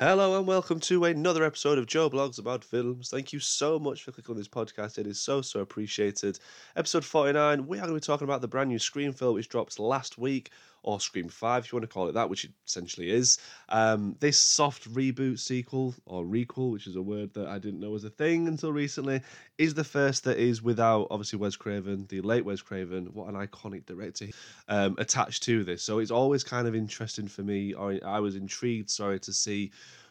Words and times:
Hello 0.00 0.38
and 0.38 0.46
welcome 0.46 0.78
to 0.78 1.06
another 1.06 1.42
episode 1.42 1.76
of 1.76 1.86
Joe 1.86 2.08
Blogs 2.08 2.38
About 2.38 2.62
Films. 2.62 3.10
Thank 3.10 3.32
you 3.32 3.40
so 3.40 3.80
much 3.80 4.04
for 4.04 4.12
clicking 4.12 4.30
on 4.30 4.38
this 4.38 4.46
podcast. 4.46 4.96
It 4.96 5.08
is 5.08 5.18
so, 5.18 5.42
so 5.42 5.58
appreciated. 5.58 6.38
Episode 6.76 7.04
49, 7.04 7.66
we 7.66 7.78
are 7.78 7.80
going 7.80 7.94
to 7.94 8.00
be 8.00 8.06
talking 8.06 8.24
about 8.24 8.40
the 8.40 8.46
brand 8.46 8.68
new 8.70 8.78
Scream 8.78 9.12
film 9.12 9.34
which 9.34 9.48
dropped 9.48 9.80
last 9.80 10.16
week, 10.16 10.50
or 10.82 11.00
Scream 11.00 11.28
5 11.28 11.64
if 11.64 11.72
you 11.72 11.76
want 11.76 11.88
to 11.88 11.92
call 11.92 12.08
it 12.08 12.12
that, 12.12 12.30
which 12.30 12.44
it 12.44 12.52
essentially 12.66 13.10
is. 13.10 13.38
Um, 13.68 14.16
this 14.20 14.38
soft 14.38 14.92
reboot 14.92 15.38
sequel, 15.38 15.94
or 16.06 16.24
requel, 16.24 16.72
which 16.72 16.86
is 16.86 16.96
a 16.96 17.02
word 17.02 17.34
that 17.34 17.48
I 17.48 17.58
didn't 17.58 17.80
know 17.80 17.90
was 17.90 18.04
a 18.04 18.10
thing 18.10 18.48
until 18.48 18.72
recently, 18.72 19.20
is 19.58 19.74
the 19.74 19.84
first 19.84 20.24
that 20.24 20.38
is 20.38 20.62
without, 20.62 21.08
obviously, 21.10 21.38
Wes 21.38 21.56
Craven, 21.56 22.06
the 22.08 22.20
late 22.20 22.44
Wes 22.44 22.62
Craven, 22.62 23.06
what 23.12 23.28
an 23.28 23.34
iconic 23.34 23.86
director, 23.86 24.26
um, 24.68 24.94
attached 24.98 25.42
to 25.44 25.64
this. 25.64 25.82
So 25.82 25.98
it's 25.98 26.10
always 26.10 26.44
kind 26.44 26.68
of 26.68 26.74
interesting 26.74 27.28
for 27.28 27.42
me, 27.42 27.74
or 27.74 27.98
I 28.04 28.20
was 28.20 28.36
intrigued, 28.36 28.90
sorry, 28.90 29.20
to 29.20 29.32
see 29.32 29.70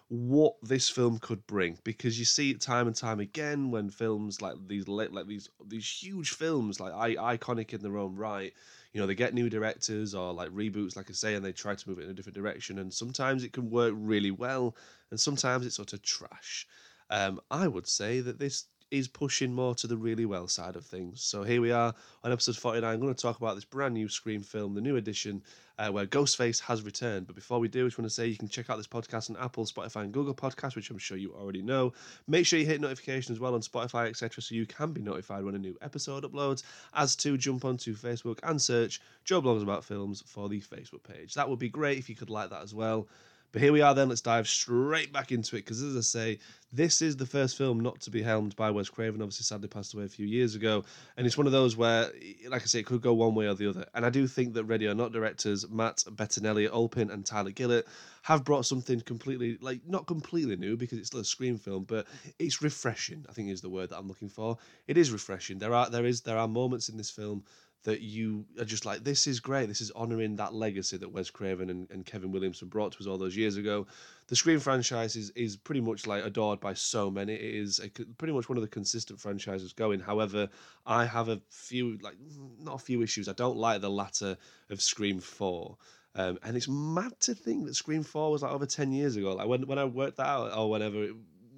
what 0.09 0.55
this 0.63 0.87
film 0.87 1.19
could 1.19 1.45
bring 1.47 1.77
because 1.83 2.17
you 2.17 2.23
see 2.23 2.51
it 2.51 2.61
time 2.61 2.87
and 2.87 2.95
time 2.95 3.19
again 3.19 3.71
when 3.71 3.89
films 3.89 4.41
like 4.41 4.55
these 4.65 4.87
like 4.87 5.27
these 5.27 5.49
these 5.67 5.85
huge 5.85 6.31
films 6.31 6.79
like 6.79 6.93
iconic 6.93 7.73
in 7.73 7.81
their 7.81 7.97
own 7.97 8.15
right 8.15 8.53
you 8.93 9.01
know 9.01 9.07
they 9.07 9.15
get 9.15 9.33
new 9.33 9.49
directors 9.49 10.13
or 10.15 10.33
like 10.33 10.49
reboots 10.49 10.95
like 10.95 11.09
i 11.09 11.13
say 11.13 11.35
and 11.35 11.45
they 11.45 11.51
try 11.51 11.75
to 11.75 11.89
move 11.89 11.99
it 11.99 12.05
in 12.05 12.11
a 12.11 12.13
different 12.13 12.35
direction 12.35 12.79
and 12.79 12.93
sometimes 12.93 13.43
it 13.43 13.53
can 13.53 13.69
work 13.69 13.93
really 13.95 14.31
well 14.31 14.75
and 15.11 15.19
sometimes 15.19 15.65
it's 15.65 15.75
sort 15.75 15.93
of 15.93 16.01
trash. 16.01 16.67
Um, 17.09 17.39
i 17.49 17.67
would 17.67 17.87
say 17.87 18.19
that 18.21 18.39
this 18.39 18.65
is 18.89 19.07
pushing 19.07 19.53
more 19.53 19.75
to 19.75 19.87
the 19.87 19.97
really 19.97 20.25
well 20.25 20.47
side 20.47 20.75
of 20.75 20.85
things. 20.85 21.21
So 21.21 21.43
here 21.43 21.61
we 21.61 21.71
are 21.71 21.93
on 22.23 22.31
episode 22.31 22.55
49. 22.55 22.93
I'm 22.93 22.99
going 22.99 23.13
to 23.13 23.21
talk 23.21 23.37
about 23.37 23.55
this 23.55 23.65
brand 23.65 23.93
new 23.93 24.07
Scream 24.07 24.41
film, 24.41 24.73
the 24.75 24.81
new 24.81 24.95
edition, 24.95 25.43
uh, 25.77 25.89
where 25.89 26.05
Ghostface 26.05 26.61
has 26.61 26.81
returned. 26.81 27.27
But 27.27 27.35
before 27.35 27.59
we 27.59 27.67
do, 27.67 27.83
I 27.83 27.87
just 27.87 27.97
want 27.97 28.09
to 28.09 28.13
say 28.13 28.27
you 28.27 28.37
can 28.37 28.47
check 28.47 28.69
out 28.69 28.77
this 28.77 28.87
podcast 28.87 29.29
on 29.29 29.37
Apple, 29.37 29.65
Spotify, 29.65 30.03
and 30.03 30.13
Google 30.13 30.33
Podcasts, 30.33 30.75
which 30.75 30.89
I'm 30.89 30.97
sure 30.97 31.17
you 31.17 31.33
already 31.33 31.61
know. 31.61 31.93
Make 32.27 32.45
sure 32.45 32.59
you 32.59 32.65
hit 32.65 32.81
notifications 32.81 33.35
as 33.35 33.39
well 33.39 33.53
on 33.53 33.61
Spotify, 33.61 34.07
etc., 34.07 34.41
so 34.41 34.55
you 34.55 34.65
can 34.65 34.93
be 34.93 35.01
notified 35.01 35.43
when 35.43 35.55
a 35.55 35.59
new 35.59 35.77
episode 35.81 36.23
uploads. 36.23 36.63
As 36.93 37.15
to 37.17 37.37
jump 37.37 37.65
onto 37.65 37.95
Facebook 37.95 38.39
and 38.43 38.61
search 38.61 39.01
Joe 39.25 39.41
Blogs 39.41 39.63
About 39.63 39.83
Films 39.83 40.23
for 40.25 40.49
the 40.49 40.61
Facebook 40.61 41.03
page. 41.03 41.33
That 41.33 41.49
would 41.49 41.59
be 41.59 41.69
great 41.69 41.97
if 41.97 42.09
you 42.09 42.15
could 42.15 42.29
like 42.29 42.49
that 42.51 42.63
as 42.63 42.73
well. 42.73 43.07
But 43.51 43.61
here 43.61 43.71
we 43.71 43.81
are 43.81 43.95
then, 43.95 44.09
let's 44.09 44.21
dive 44.21 44.47
straight 44.47 45.13
back 45.13 45.31
into 45.31 45.55
it 45.55 45.59
because, 45.59 45.81
as 45.81 45.95
I 45.95 46.01
say, 46.01 46.39
this 46.73 47.01
is 47.01 47.15
the 47.15 47.25
first 47.25 47.57
film 47.57 47.79
not 47.79 48.01
to 48.01 48.11
be 48.11 48.21
helmed 48.21 48.55
by 48.57 48.69
Wes 48.69 48.89
Craven. 48.89 49.21
Obviously, 49.21 49.45
sadly 49.45 49.69
passed 49.69 49.93
away 49.93 50.03
a 50.03 50.09
few 50.09 50.25
years 50.25 50.53
ago. 50.53 50.83
And 51.15 51.25
it's 51.25 51.37
one 51.37 51.47
of 51.47 51.53
those 51.53 51.77
where, 51.77 52.11
like 52.49 52.63
I 52.63 52.65
say, 52.65 52.79
it 52.79 52.85
could 52.85 53.01
go 53.01 53.13
one 53.13 53.35
way 53.35 53.47
or 53.47 53.53
the 53.53 53.69
other. 53.69 53.85
And 53.93 54.05
I 54.05 54.09
do 54.09 54.27
think 54.27 54.53
that 54.55 54.65
Ready 54.65 54.87
or 54.87 54.93
Not 54.93 55.13
directors 55.13 55.67
Matt 55.69 56.03
Bettinelli, 56.09 56.69
Olpin, 56.69 57.09
and 57.09 57.25
Tyler 57.25 57.51
Gillett 57.51 57.87
have 58.23 58.43
brought 58.43 58.65
something 58.65 58.99
completely, 59.01 59.57
like, 59.61 59.79
not 59.87 60.07
completely 60.07 60.57
new 60.57 60.75
because 60.75 60.97
it's 60.97 61.07
still 61.07 61.21
a 61.21 61.25
Scream 61.25 61.57
film, 61.57 61.85
but 61.85 62.05
it's 62.39 62.61
refreshing, 62.61 63.25
I 63.29 63.31
think 63.31 63.49
is 63.49 63.61
the 63.61 63.69
word 63.69 63.89
that 63.89 63.97
I'm 63.97 64.09
looking 64.09 64.29
for. 64.29 64.57
It 64.87 64.97
is 64.97 65.11
refreshing. 65.11 65.57
There 65.57 65.73
are, 65.73 65.89
there 65.89 66.05
is, 66.05 66.19
there 66.19 66.37
are 66.37 66.49
moments 66.49 66.89
in 66.89 66.97
this 66.97 67.09
film 67.09 67.45
that 67.87 68.01
you 68.01 68.45
are 68.59 68.65
just 68.65 68.85
like, 68.85 69.05
this 69.05 69.27
is 69.27 69.39
great. 69.39 69.69
This 69.69 69.79
is 69.79 69.93
honouring 69.95 70.35
that 70.35 70.53
legacy 70.53 70.97
that 70.97 71.09
Wes 71.09 71.29
Craven 71.29 71.69
and, 71.69 71.89
and 71.89 72.05
Kevin 72.05 72.33
Williamson 72.33 72.67
brought 72.67 72.91
to 72.91 72.99
us 72.99 73.07
all 73.07 73.17
those 73.17 73.37
years 73.37 73.55
ago. 73.55 73.87
The 74.27 74.35
Scream 74.35 74.59
franchise 74.59 75.15
is, 75.15 75.29
is 75.37 75.55
pretty 75.55 75.79
much 75.79 76.05
like 76.05 76.25
adored 76.25 76.59
by 76.59 76.73
so 76.73 77.09
many. 77.09 77.33
It 77.35 77.55
is 77.55 77.79
a, 77.79 77.87
pretty 77.87 78.33
much 78.33 78.49
one 78.49 78.57
of 78.57 78.61
the 78.61 78.67
consistent 78.67 79.21
franchises 79.21 79.71
going. 79.71 80.01
However, 80.01 80.49
I 80.85 81.05
have 81.05 81.29
a 81.29 81.39
few, 81.49 81.97
like, 82.01 82.15
not 82.59 82.75
a 82.75 82.83
few 82.83 83.01
issues. 83.01 83.29
I 83.29 83.33
don't 83.33 83.55
like 83.55 83.79
the 83.79 83.89
latter 83.89 84.35
of 84.69 84.81
Scream 84.81 85.21
4. 85.21 85.77
Um, 86.13 86.39
and 86.43 86.57
it's 86.57 86.67
mad 86.67 87.17
to 87.21 87.35
think 87.35 87.67
that 87.67 87.75
Scream 87.75 88.03
4 88.03 88.31
was 88.31 88.41
like 88.41 88.51
over 88.51 88.65
10 88.65 88.91
years 88.91 89.15
ago. 89.15 89.33
Like 89.33 89.47
when, 89.47 89.65
when 89.65 89.79
I 89.79 89.85
worked 89.85 90.17
that 90.17 90.27
out, 90.27 90.57
or 90.57 90.69
whenever 90.69 91.05
it, 91.05 91.15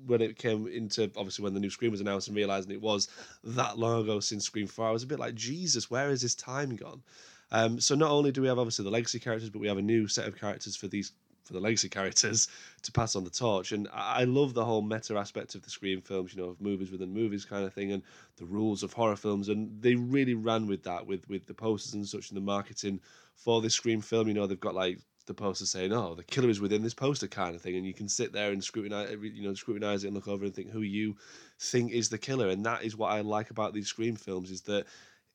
when 0.09 0.21
it 0.21 0.37
came 0.37 0.67
into 0.67 1.03
obviously 1.15 1.43
when 1.43 1.53
the 1.53 1.59
new 1.59 1.69
Scream 1.69 1.91
was 1.91 2.01
announced 2.01 2.27
and 2.27 2.35
realizing 2.35 2.71
it 2.71 2.81
was 2.81 3.07
that 3.43 3.77
long 3.77 4.01
ago 4.01 4.19
since 4.19 4.45
Scream 4.45 4.67
4, 4.67 4.87
I 4.87 4.91
was 4.91 5.03
a 5.03 5.07
bit 5.07 5.19
like, 5.19 5.35
Jesus, 5.35 5.89
where 5.89 6.09
is 6.09 6.21
this 6.21 6.35
time 6.35 6.75
gone? 6.75 7.01
Um, 7.51 7.79
so 7.79 7.95
not 7.95 8.11
only 8.11 8.31
do 8.31 8.41
we 8.41 8.47
have 8.47 8.59
obviously 8.59 8.85
the 8.85 8.91
legacy 8.91 9.19
characters, 9.19 9.49
but 9.49 9.59
we 9.59 9.67
have 9.67 9.77
a 9.77 9.81
new 9.81 10.07
set 10.07 10.27
of 10.27 10.37
characters 10.37 10.75
for 10.75 10.87
these 10.87 11.13
for 11.45 11.53
the 11.53 11.59
legacy 11.59 11.89
characters 11.89 12.47
to 12.83 12.91
pass 12.91 13.15
on 13.15 13.23
the 13.23 13.29
torch. 13.29 13.71
And 13.71 13.87
I 13.91 14.23
love 14.25 14.53
the 14.53 14.63
whole 14.63 14.83
meta 14.83 15.17
aspect 15.17 15.55
of 15.55 15.63
the 15.63 15.69
Scream 15.69 15.99
films, 16.01 16.33
you 16.33 16.41
know, 16.41 16.49
of 16.49 16.61
movies 16.61 16.91
within 16.91 17.11
movies 17.11 17.43
kind 17.43 17.65
of 17.65 17.73
thing, 17.73 17.91
and 17.91 18.03
the 18.37 18.45
rules 18.45 18.83
of 18.83 18.93
horror 18.93 19.15
films. 19.15 19.49
And 19.49 19.81
they 19.81 19.95
really 19.95 20.35
ran 20.35 20.67
with 20.67 20.83
that 20.83 21.05
with 21.07 21.27
with 21.27 21.47
the 21.47 21.53
posters 21.53 21.93
and 21.93 22.07
such 22.07 22.29
and 22.29 22.37
the 22.37 22.41
marketing 22.41 22.99
for 23.35 23.61
this 23.61 23.73
Scream 23.73 24.01
film. 24.01 24.27
You 24.27 24.35
know, 24.35 24.45
they've 24.45 24.59
got 24.59 24.75
like 24.75 24.99
the 25.29 25.33
poster 25.33 25.65
saying, 25.65 25.93
"Oh, 25.93 26.15
the 26.15 26.23
killer 26.23 26.49
is 26.49 26.59
within 26.59 26.81
this 26.81 26.93
poster," 26.93 27.29
kind 27.29 27.55
of 27.55 27.61
thing, 27.61 27.77
and 27.77 27.85
you 27.85 27.93
can 27.93 28.09
sit 28.09 28.33
there 28.33 28.51
and 28.51 28.61
scrutinize, 28.61 29.15
you 29.21 29.43
know, 29.43 29.53
scrutinize 29.53 30.03
it 30.03 30.07
and 30.07 30.15
look 30.15 30.27
over 30.27 30.43
and 30.43 30.53
think 30.53 30.71
who 30.71 30.81
you 30.81 31.15
think 31.59 31.93
is 31.93 32.09
the 32.09 32.17
killer, 32.17 32.49
and 32.49 32.65
that 32.65 32.83
is 32.83 32.97
what 32.97 33.13
I 33.13 33.21
like 33.21 33.51
about 33.51 33.73
these 33.73 33.87
Scream 33.87 34.17
films 34.17 34.51
is 34.51 34.61
that 34.63 34.85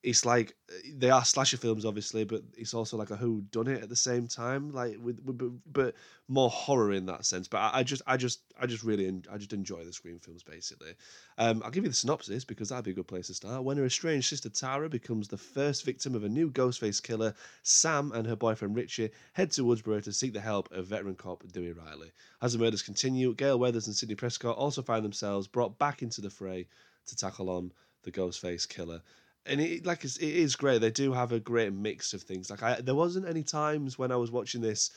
it's 0.04 0.26
like 0.26 0.54
they 0.92 1.08
are 1.08 1.24
slasher 1.24 1.56
films, 1.56 1.86
obviously, 1.86 2.24
but 2.24 2.42
it's 2.58 2.74
also 2.74 2.98
like 2.98 3.10
a 3.10 3.16
who 3.16 3.40
done 3.50 3.68
it 3.68 3.82
at 3.82 3.88
the 3.88 3.96
same 3.96 4.28
time, 4.28 4.70
like 4.70 4.98
with, 5.02 5.18
with 5.24 5.60
but 5.72 5.94
more 6.28 6.50
horror 6.50 6.92
in 6.92 7.06
that 7.06 7.24
sense. 7.24 7.48
But 7.48 7.58
I, 7.58 7.78
I, 7.78 7.82
just, 7.84 8.02
I 8.06 8.18
just, 8.18 8.40
I 8.60 8.66
just 8.66 8.84
really, 8.84 9.08
I 9.32 9.38
just 9.38 9.54
enjoy 9.54 9.82
the 9.82 9.94
Scream 9.94 10.18
films 10.18 10.42
basically. 10.42 10.92
Um, 11.38 11.62
I'll 11.64 11.70
give 11.70 11.84
you 11.84 11.88
the 11.88 11.96
synopsis 11.96 12.44
because 12.44 12.68
that'd 12.68 12.84
be 12.84 12.90
a 12.90 12.94
good 12.94 13.08
place 13.08 13.28
to 13.28 13.34
start. 13.34 13.64
When 13.64 13.78
her 13.78 13.86
estranged 13.86 14.28
sister 14.28 14.50
Tara 14.50 14.90
becomes 14.90 15.28
the 15.28 15.38
first 15.38 15.86
victim 15.86 16.14
of 16.14 16.22
a 16.22 16.28
new 16.28 16.50
Ghostface 16.50 17.02
killer, 17.02 17.32
Sam 17.62 18.12
and 18.12 18.26
her 18.26 18.36
boyfriend 18.36 18.76
Richie 18.76 19.10
head 19.32 19.52
to 19.52 19.62
Woodsboro 19.62 20.02
to 20.04 20.12
seek 20.12 20.34
the 20.34 20.40
help 20.40 20.70
of 20.70 20.86
veteran 20.86 21.14
cop 21.14 21.50
Dewey 21.50 21.72
Riley. 21.72 22.12
As 22.42 22.52
the 22.52 22.58
murders 22.58 22.82
continue, 22.82 23.32
Gail 23.34 23.58
Weathers 23.58 23.86
and 23.86 23.96
Sidney 23.96 24.16
Prescott 24.16 24.58
also 24.58 24.82
find 24.82 25.02
themselves 25.02 25.48
brought 25.48 25.78
back 25.78 26.02
into 26.02 26.20
the 26.20 26.30
fray 26.30 26.66
to 27.06 27.16
tackle 27.16 27.48
on 27.48 27.72
the 28.02 28.12
Ghostface 28.12 28.68
killer 28.68 29.00
and 29.46 29.60
it 29.60 29.86
like 29.86 30.04
it 30.04 30.20
is 30.20 30.56
great. 30.56 30.80
They 30.80 30.90
do 30.90 31.12
have 31.12 31.32
a 31.32 31.40
great 31.40 31.72
mix 31.72 32.12
of 32.12 32.22
things. 32.22 32.50
Like 32.50 32.62
I, 32.62 32.80
there 32.80 32.94
wasn't 32.94 33.28
any 33.28 33.42
times 33.42 33.98
when 33.98 34.12
I 34.12 34.16
was 34.16 34.30
watching 34.30 34.60
this 34.60 34.90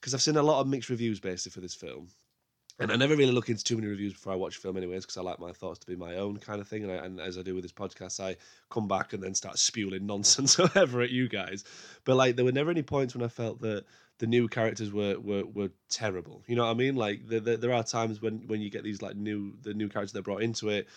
because 0.00 0.14
I've 0.14 0.22
seen 0.22 0.36
a 0.36 0.42
lot 0.42 0.60
of 0.60 0.66
mixed 0.66 0.90
reviews 0.90 1.20
basically 1.20 1.52
for 1.52 1.60
this 1.60 1.74
film, 1.74 2.08
and 2.78 2.90
I 2.90 2.96
never 2.96 3.14
really 3.14 3.32
look 3.32 3.48
into 3.48 3.62
too 3.62 3.76
many 3.76 3.86
reviews 3.86 4.14
before 4.14 4.32
I 4.32 4.36
watch 4.36 4.56
a 4.56 4.60
film, 4.60 4.76
anyways, 4.76 5.04
because 5.04 5.16
I 5.16 5.22
like 5.22 5.38
my 5.38 5.52
thoughts 5.52 5.78
to 5.80 5.86
be 5.86 5.94
my 5.94 6.16
own 6.16 6.38
kind 6.38 6.60
of 6.60 6.66
thing. 6.66 6.82
And, 6.82 6.92
I, 6.92 6.96
and, 7.04 7.20
as 7.20 7.36
I 7.36 7.42
do 7.42 7.54
with 7.54 7.62
this 7.62 7.72
podcast, 7.72 8.18
I 8.18 8.36
come 8.70 8.88
back 8.88 9.12
and 9.12 9.22
then 9.22 9.34
start 9.34 9.58
spewing 9.58 10.06
nonsense 10.06 10.58
or 10.58 10.64
whatever 10.64 11.02
at 11.02 11.10
you 11.10 11.28
guys. 11.28 11.64
But 12.04 12.16
like, 12.16 12.36
there 12.36 12.44
were 12.44 12.52
never 12.52 12.70
any 12.70 12.82
points 12.82 13.14
when 13.14 13.24
I 13.24 13.28
felt 13.28 13.60
that 13.60 13.84
the 14.18 14.26
new 14.26 14.48
characters 14.48 14.92
were 14.92 15.18
were, 15.20 15.44
were 15.44 15.70
terrible. 15.90 16.42
You 16.46 16.56
know 16.56 16.64
what 16.64 16.70
I 16.70 16.74
mean? 16.74 16.96
Like, 16.96 17.28
the, 17.28 17.40
the, 17.40 17.56
there 17.56 17.72
are 17.72 17.84
times 17.84 18.22
when 18.22 18.46
when 18.46 18.60
you 18.60 18.70
get 18.70 18.84
these 18.84 19.02
like 19.02 19.16
new 19.16 19.54
the 19.62 19.74
new 19.74 19.88
characters 19.88 20.12
that 20.12 20.22
brought 20.22 20.42
into 20.42 20.70
it 20.70 20.88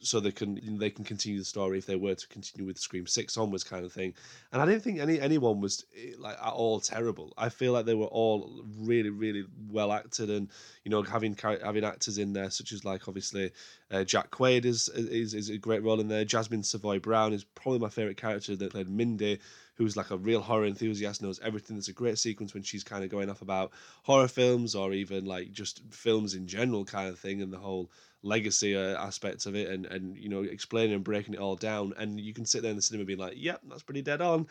so 0.00 0.20
they 0.20 0.32
can 0.32 0.78
they 0.78 0.90
can 0.90 1.04
continue 1.04 1.38
the 1.38 1.44
story 1.44 1.78
if 1.78 1.86
they 1.86 1.96
were 1.96 2.14
to 2.14 2.28
continue 2.28 2.66
with 2.66 2.78
Scream 2.78 3.06
Six 3.06 3.36
onwards 3.36 3.64
kind 3.64 3.84
of 3.84 3.92
thing. 3.92 4.14
And 4.52 4.60
I 4.60 4.66
didn't 4.66 4.82
think 4.82 4.98
any 4.98 5.20
anyone 5.20 5.60
was 5.60 5.84
eh, 5.96 6.12
like 6.18 6.36
at 6.36 6.52
all 6.52 6.80
terrible. 6.80 7.32
I 7.36 7.48
feel 7.48 7.72
like 7.72 7.86
they 7.86 7.94
were 7.94 8.06
all 8.06 8.64
really 8.80 9.10
really 9.10 9.44
well 9.70 9.92
acted, 9.92 10.30
and 10.30 10.48
you 10.84 10.90
know 10.90 11.02
having 11.02 11.36
having 11.36 11.84
actors 11.84 12.18
in 12.18 12.32
there 12.32 12.50
such 12.50 12.72
as 12.72 12.84
like 12.84 13.08
obviously 13.08 13.50
uh, 13.90 14.04
Jack 14.04 14.30
Quaid 14.30 14.64
is, 14.64 14.88
is 14.88 15.34
is 15.34 15.50
a 15.50 15.58
great 15.58 15.82
role 15.82 16.00
in 16.00 16.08
there. 16.08 16.24
Jasmine 16.24 16.62
Savoy 16.62 16.98
Brown 16.98 17.32
is 17.32 17.44
probably 17.44 17.78
my 17.78 17.88
favorite 17.88 18.16
character 18.16 18.56
that 18.56 18.72
played 18.72 18.88
Mindy 18.88 19.38
who's 19.74 19.96
like 19.96 20.10
a 20.10 20.16
real 20.16 20.40
horror 20.40 20.66
enthusiast, 20.66 21.22
knows 21.22 21.40
everything. 21.40 21.76
There's 21.76 21.88
a 21.88 21.92
great 21.92 22.18
sequence 22.18 22.54
when 22.54 22.62
she's 22.62 22.84
kind 22.84 23.04
of 23.04 23.10
going 23.10 23.30
off 23.30 23.42
about 23.42 23.72
horror 24.02 24.28
films 24.28 24.74
or 24.74 24.92
even 24.92 25.24
like 25.24 25.52
just 25.52 25.82
films 25.90 26.34
in 26.34 26.46
general, 26.46 26.84
kind 26.84 27.08
of 27.08 27.18
thing, 27.18 27.42
and 27.42 27.52
the 27.52 27.58
whole 27.58 27.90
legacy 28.22 28.76
uh, 28.76 28.96
aspects 28.98 29.46
of 29.46 29.54
it 29.54 29.68
and 29.68 29.86
and 29.86 30.16
you 30.16 30.28
know 30.28 30.42
explaining 30.42 30.94
and 30.94 31.04
breaking 31.04 31.34
it 31.34 31.40
all 31.40 31.56
down. 31.56 31.92
And 31.96 32.20
you 32.20 32.32
can 32.32 32.46
sit 32.46 32.62
there 32.62 32.70
in 32.70 32.76
the 32.76 32.82
cinema 32.82 33.04
being 33.04 33.18
like 33.18 33.34
yep 33.36 33.60
that's 33.68 33.82
pretty 33.82 34.02
dead 34.02 34.20
on. 34.20 34.46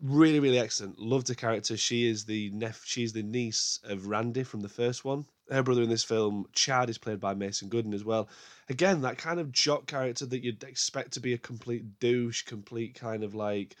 Really 0.00 0.40
really 0.40 0.58
excellent. 0.58 0.98
Loved 0.98 1.28
her 1.28 1.34
character. 1.34 1.76
She 1.76 2.08
is 2.08 2.24
the 2.24 2.50
nep 2.50 2.76
she's 2.84 3.12
the 3.12 3.22
niece 3.22 3.80
of 3.84 4.06
randy 4.06 4.42
from 4.42 4.60
the 4.60 4.68
first 4.68 5.04
one. 5.04 5.26
Her 5.50 5.62
brother 5.62 5.82
in 5.82 5.88
this 5.88 6.04
film 6.04 6.46
chad 6.52 6.90
is 6.90 6.98
played 6.98 7.20
by 7.20 7.34
Mason 7.34 7.68
Gooding 7.68 7.94
as 7.94 8.04
well. 8.04 8.28
Again 8.68 9.00
that 9.02 9.18
kind 9.18 9.40
of 9.40 9.52
jock 9.52 9.86
character 9.86 10.26
that 10.26 10.44
you'd 10.44 10.62
expect 10.62 11.12
to 11.12 11.20
be 11.20 11.32
a 11.32 11.38
complete 11.38 11.98
douche 12.00 12.42
complete 12.42 12.94
kind 12.94 13.24
of 13.24 13.34
like 13.34 13.76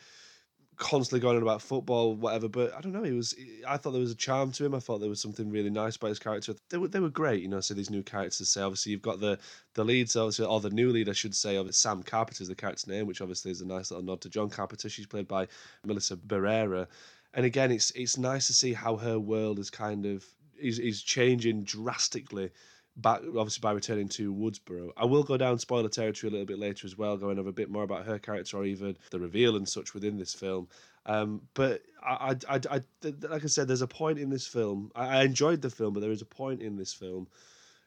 constantly 0.78 1.20
going 1.20 1.36
on 1.36 1.42
about 1.42 1.60
football, 1.60 2.14
whatever. 2.14 2.48
But 2.48 2.74
I 2.74 2.80
don't 2.80 2.92
know. 2.92 3.02
He 3.02 3.12
was. 3.12 3.34
I 3.66 3.76
thought 3.76 3.90
there 3.90 4.00
was 4.00 4.12
a 4.12 4.16
charm 4.16 4.52
to 4.52 4.64
him. 4.64 4.74
I 4.74 4.78
thought 4.80 5.00
there 5.00 5.10
was 5.10 5.20
something 5.20 5.50
really 5.50 5.70
nice 5.70 5.96
about 5.96 6.08
his 6.08 6.18
character. 6.18 6.54
They 6.70 6.78
were 6.78 6.88
they 6.88 7.00
were 7.00 7.10
great. 7.10 7.42
You 7.42 7.48
know, 7.48 7.60
so 7.60 7.74
these 7.74 7.90
new 7.90 8.02
characters. 8.02 8.48
Say 8.48 8.62
obviously 8.62 8.92
you've 8.92 9.02
got 9.02 9.20
the 9.20 9.38
the 9.74 9.84
leads, 9.84 10.16
obviously, 10.16 10.46
or 10.46 10.60
the 10.60 10.70
new 10.70 10.90
lead, 10.90 11.08
I 11.08 11.12
should 11.12 11.34
say, 11.34 11.56
of 11.56 11.74
Sam 11.74 12.02
Carpenter 12.02 12.42
is 12.42 12.48
the 12.48 12.54
character's 12.54 12.86
name, 12.86 13.06
which 13.06 13.20
obviously 13.20 13.50
is 13.50 13.60
a 13.60 13.66
nice 13.66 13.90
little 13.90 14.04
nod 14.04 14.20
to 14.22 14.30
John 14.30 14.48
Carpenter. 14.48 14.88
She's 14.88 15.06
played 15.06 15.28
by 15.28 15.48
Melissa 15.84 16.16
Barrera, 16.16 16.86
and 17.34 17.44
again, 17.44 17.70
it's 17.70 17.90
it's 17.92 18.16
nice 18.16 18.46
to 18.46 18.54
see 18.54 18.72
how 18.72 18.96
her 18.96 19.18
world 19.18 19.58
is 19.58 19.70
kind 19.70 20.06
of 20.06 20.24
is 20.58 20.78
is 20.78 21.02
changing 21.02 21.64
drastically 21.64 22.50
back 22.98 23.20
obviously 23.36 23.60
by 23.60 23.72
returning 23.72 24.08
to 24.08 24.34
Woodsboro. 24.34 24.90
I 24.96 25.04
will 25.04 25.22
go 25.22 25.36
down 25.36 25.58
spoiler 25.58 25.88
territory 25.88 26.28
a 26.28 26.32
little 26.32 26.46
bit 26.46 26.58
later 26.58 26.86
as 26.86 26.98
well, 26.98 27.16
going 27.16 27.38
over 27.38 27.48
a 27.48 27.52
bit 27.52 27.70
more 27.70 27.84
about 27.84 28.06
her 28.06 28.18
character 28.18 28.56
or 28.56 28.64
even 28.64 28.96
the 29.10 29.20
reveal 29.20 29.56
and 29.56 29.68
such 29.68 29.94
within 29.94 30.18
this 30.18 30.34
film. 30.34 30.68
Um, 31.06 31.42
but 31.54 31.82
I, 32.04 32.36
I, 32.48 32.60
I, 32.70 32.82
like 33.22 33.44
I 33.44 33.46
said, 33.46 33.68
there's 33.68 33.82
a 33.82 33.86
point 33.86 34.18
in 34.18 34.30
this 34.30 34.46
film. 34.46 34.90
I, 34.94 35.20
I 35.20 35.22
enjoyed 35.22 35.62
the 35.62 35.70
film, 35.70 35.94
but 35.94 36.00
there 36.00 36.10
is 36.10 36.22
a 36.22 36.26
point 36.26 36.60
in 36.60 36.76
this 36.76 36.92
film. 36.92 37.28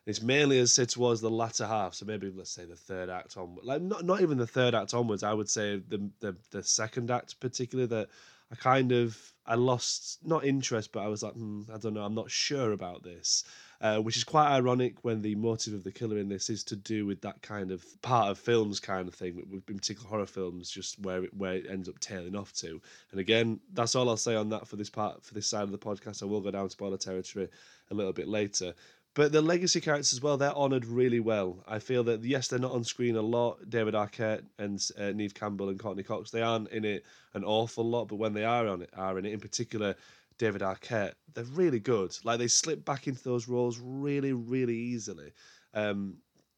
It's 0.07 0.21
mainly 0.21 0.57
as 0.57 0.73
say 0.73 0.87
was 0.97 1.21
the 1.21 1.29
latter 1.29 1.67
half, 1.67 1.93
so 1.93 2.05
maybe 2.05 2.31
let's 2.35 2.49
say 2.49 2.65
the 2.65 2.75
third 2.75 3.09
act 3.09 3.37
on, 3.37 3.57
like 3.61 3.83
not 3.83 4.03
not 4.03 4.21
even 4.21 4.39
the 4.39 4.47
third 4.47 4.73
act 4.73 4.95
onwards. 4.95 5.21
I 5.21 5.33
would 5.33 5.49
say 5.49 5.79
the 5.87 6.09
the, 6.21 6.35
the 6.49 6.63
second 6.63 7.11
act 7.11 7.39
particularly 7.39 7.87
that 7.89 8.09
I 8.51 8.55
kind 8.55 8.91
of 8.93 9.15
I 9.45 9.53
lost 9.53 10.17
not 10.25 10.43
interest, 10.43 10.91
but 10.91 11.01
I 11.03 11.07
was 11.07 11.21
like, 11.21 11.33
hmm, 11.33 11.61
I 11.71 11.77
don't 11.77 11.93
know, 11.93 12.01
I'm 12.01 12.15
not 12.15 12.31
sure 12.31 12.71
about 12.71 13.03
this 13.03 13.43
uh, 13.81 13.97
which 13.97 14.15
is 14.15 14.23
quite 14.23 14.47
ironic 14.47 14.95
when 15.01 15.21
the 15.21 15.33
motive 15.35 15.73
of 15.73 15.83
the 15.83 15.91
killer 15.91 16.17
in 16.17 16.29
this 16.29 16.49
is 16.49 16.63
to 16.63 16.75
do 16.75 17.05
with 17.05 17.19
that 17.21 17.41
kind 17.41 17.71
of 17.71 17.83
part 18.03 18.29
of 18.29 18.37
films 18.37 18.79
kind 18.79 19.07
of 19.07 19.15
thing, 19.15 19.43
in 19.67 19.77
particular 19.77 20.07
horror 20.07 20.27
films, 20.27 20.69
just 20.69 20.99
where 20.99 21.23
it, 21.23 21.33
where 21.35 21.55
it 21.55 21.65
ends 21.67 21.89
up 21.89 21.99
tailing 21.99 22.35
off 22.35 22.53
to. 22.53 22.79
And 23.09 23.19
again, 23.19 23.59
that's 23.73 23.95
all 23.95 24.07
I'll 24.07 24.17
say 24.17 24.35
on 24.35 24.49
that 24.49 24.67
for 24.67 24.75
this 24.75 24.89
part 24.89 25.25
for 25.25 25.33
this 25.33 25.47
side 25.47 25.63
of 25.63 25.71
the 25.71 25.79
podcast. 25.79 26.21
I 26.21 26.27
will 26.27 26.41
go 26.41 26.51
down 26.51 26.69
spoiler 26.69 26.97
territory 26.97 27.49
a 27.89 27.93
little 27.93 28.13
bit 28.13 28.27
later. 28.27 28.73
But 29.13 29.33
the 29.33 29.41
legacy 29.41 29.81
characters 29.81 30.13
as 30.13 30.21
well, 30.21 30.37
they're 30.37 30.55
honoured 30.55 30.85
really 30.85 31.19
well. 31.19 31.65
I 31.67 31.79
feel 31.79 32.01
that, 32.05 32.23
yes, 32.23 32.47
they're 32.47 32.59
not 32.59 32.71
on 32.71 32.85
screen 32.85 33.17
a 33.17 33.21
lot. 33.21 33.69
David 33.69 33.93
Arquette 33.93 34.43
and 34.57 34.81
uh, 34.97 35.11
Neve 35.11 35.33
Campbell 35.33 35.67
and 35.67 35.77
Courteney 35.77 36.03
Cox, 36.03 36.31
they 36.31 36.41
aren't 36.41 36.69
in 36.69 36.85
it 36.85 37.03
an 37.33 37.43
awful 37.43 37.83
lot, 37.83 38.05
but 38.07 38.15
when 38.15 38.33
they 38.33 38.45
are 38.45 38.67
on 38.67 38.81
it, 38.81 38.89
are 38.95 39.19
in 39.19 39.25
it, 39.25 39.33
in 39.33 39.41
particular, 39.41 39.95
David 40.41 40.61
Arquette, 40.63 41.13
they're 41.35 41.43
really 41.43 41.79
good. 41.79 42.17
Like 42.23 42.39
they 42.39 42.47
slip 42.47 42.83
back 42.83 43.05
into 43.05 43.23
those 43.23 43.47
roles 43.47 43.77
really, 43.79 44.33
really 44.33 44.75
easily. 44.75 45.33
Um, 45.75 46.17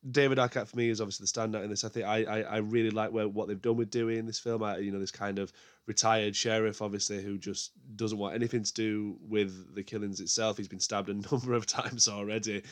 David 0.09 0.37
Arquette 0.37 0.69
for 0.69 0.77
me 0.77 0.87
is 0.87 1.01
obviously 1.01 1.25
the 1.25 1.37
standout 1.37 1.65
in 1.65 1.69
this. 1.69 1.83
I 1.83 1.89
think 1.89 2.05
I, 2.05 2.23
I, 2.23 2.41
I 2.43 2.57
really 2.59 2.91
like 2.91 3.11
where, 3.11 3.27
what 3.27 3.49
they've 3.49 3.61
done 3.61 3.75
with 3.75 3.89
Dewey 3.89 4.17
in 4.19 4.25
this 4.25 4.39
film. 4.39 4.63
I, 4.63 4.77
you 4.77 4.93
know, 4.93 4.99
this 4.99 5.11
kind 5.11 5.37
of 5.37 5.51
retired 5.85 6.33
sheriff, 6.33 6.81
obviously, 6.81 7.21
who 7.21 7.37
just 7.37 7.71
doesn't 7.97 8.17
want 8.17 8.35
anything 8.35 8.63
to 8.63 8.73
do 8.73 9.17
with 9.19 9.75
the 9.75 9.83
killings 9.83 10.21
itself. 10.21 10.55
He's 10.55 10.69
been 10.69 10.79
stabbed 10.79 11.09
a 11.09 11.13
number 11.31 11.53
of 11.53 11.65
times 11.65 12.07
already, 12.07 12.63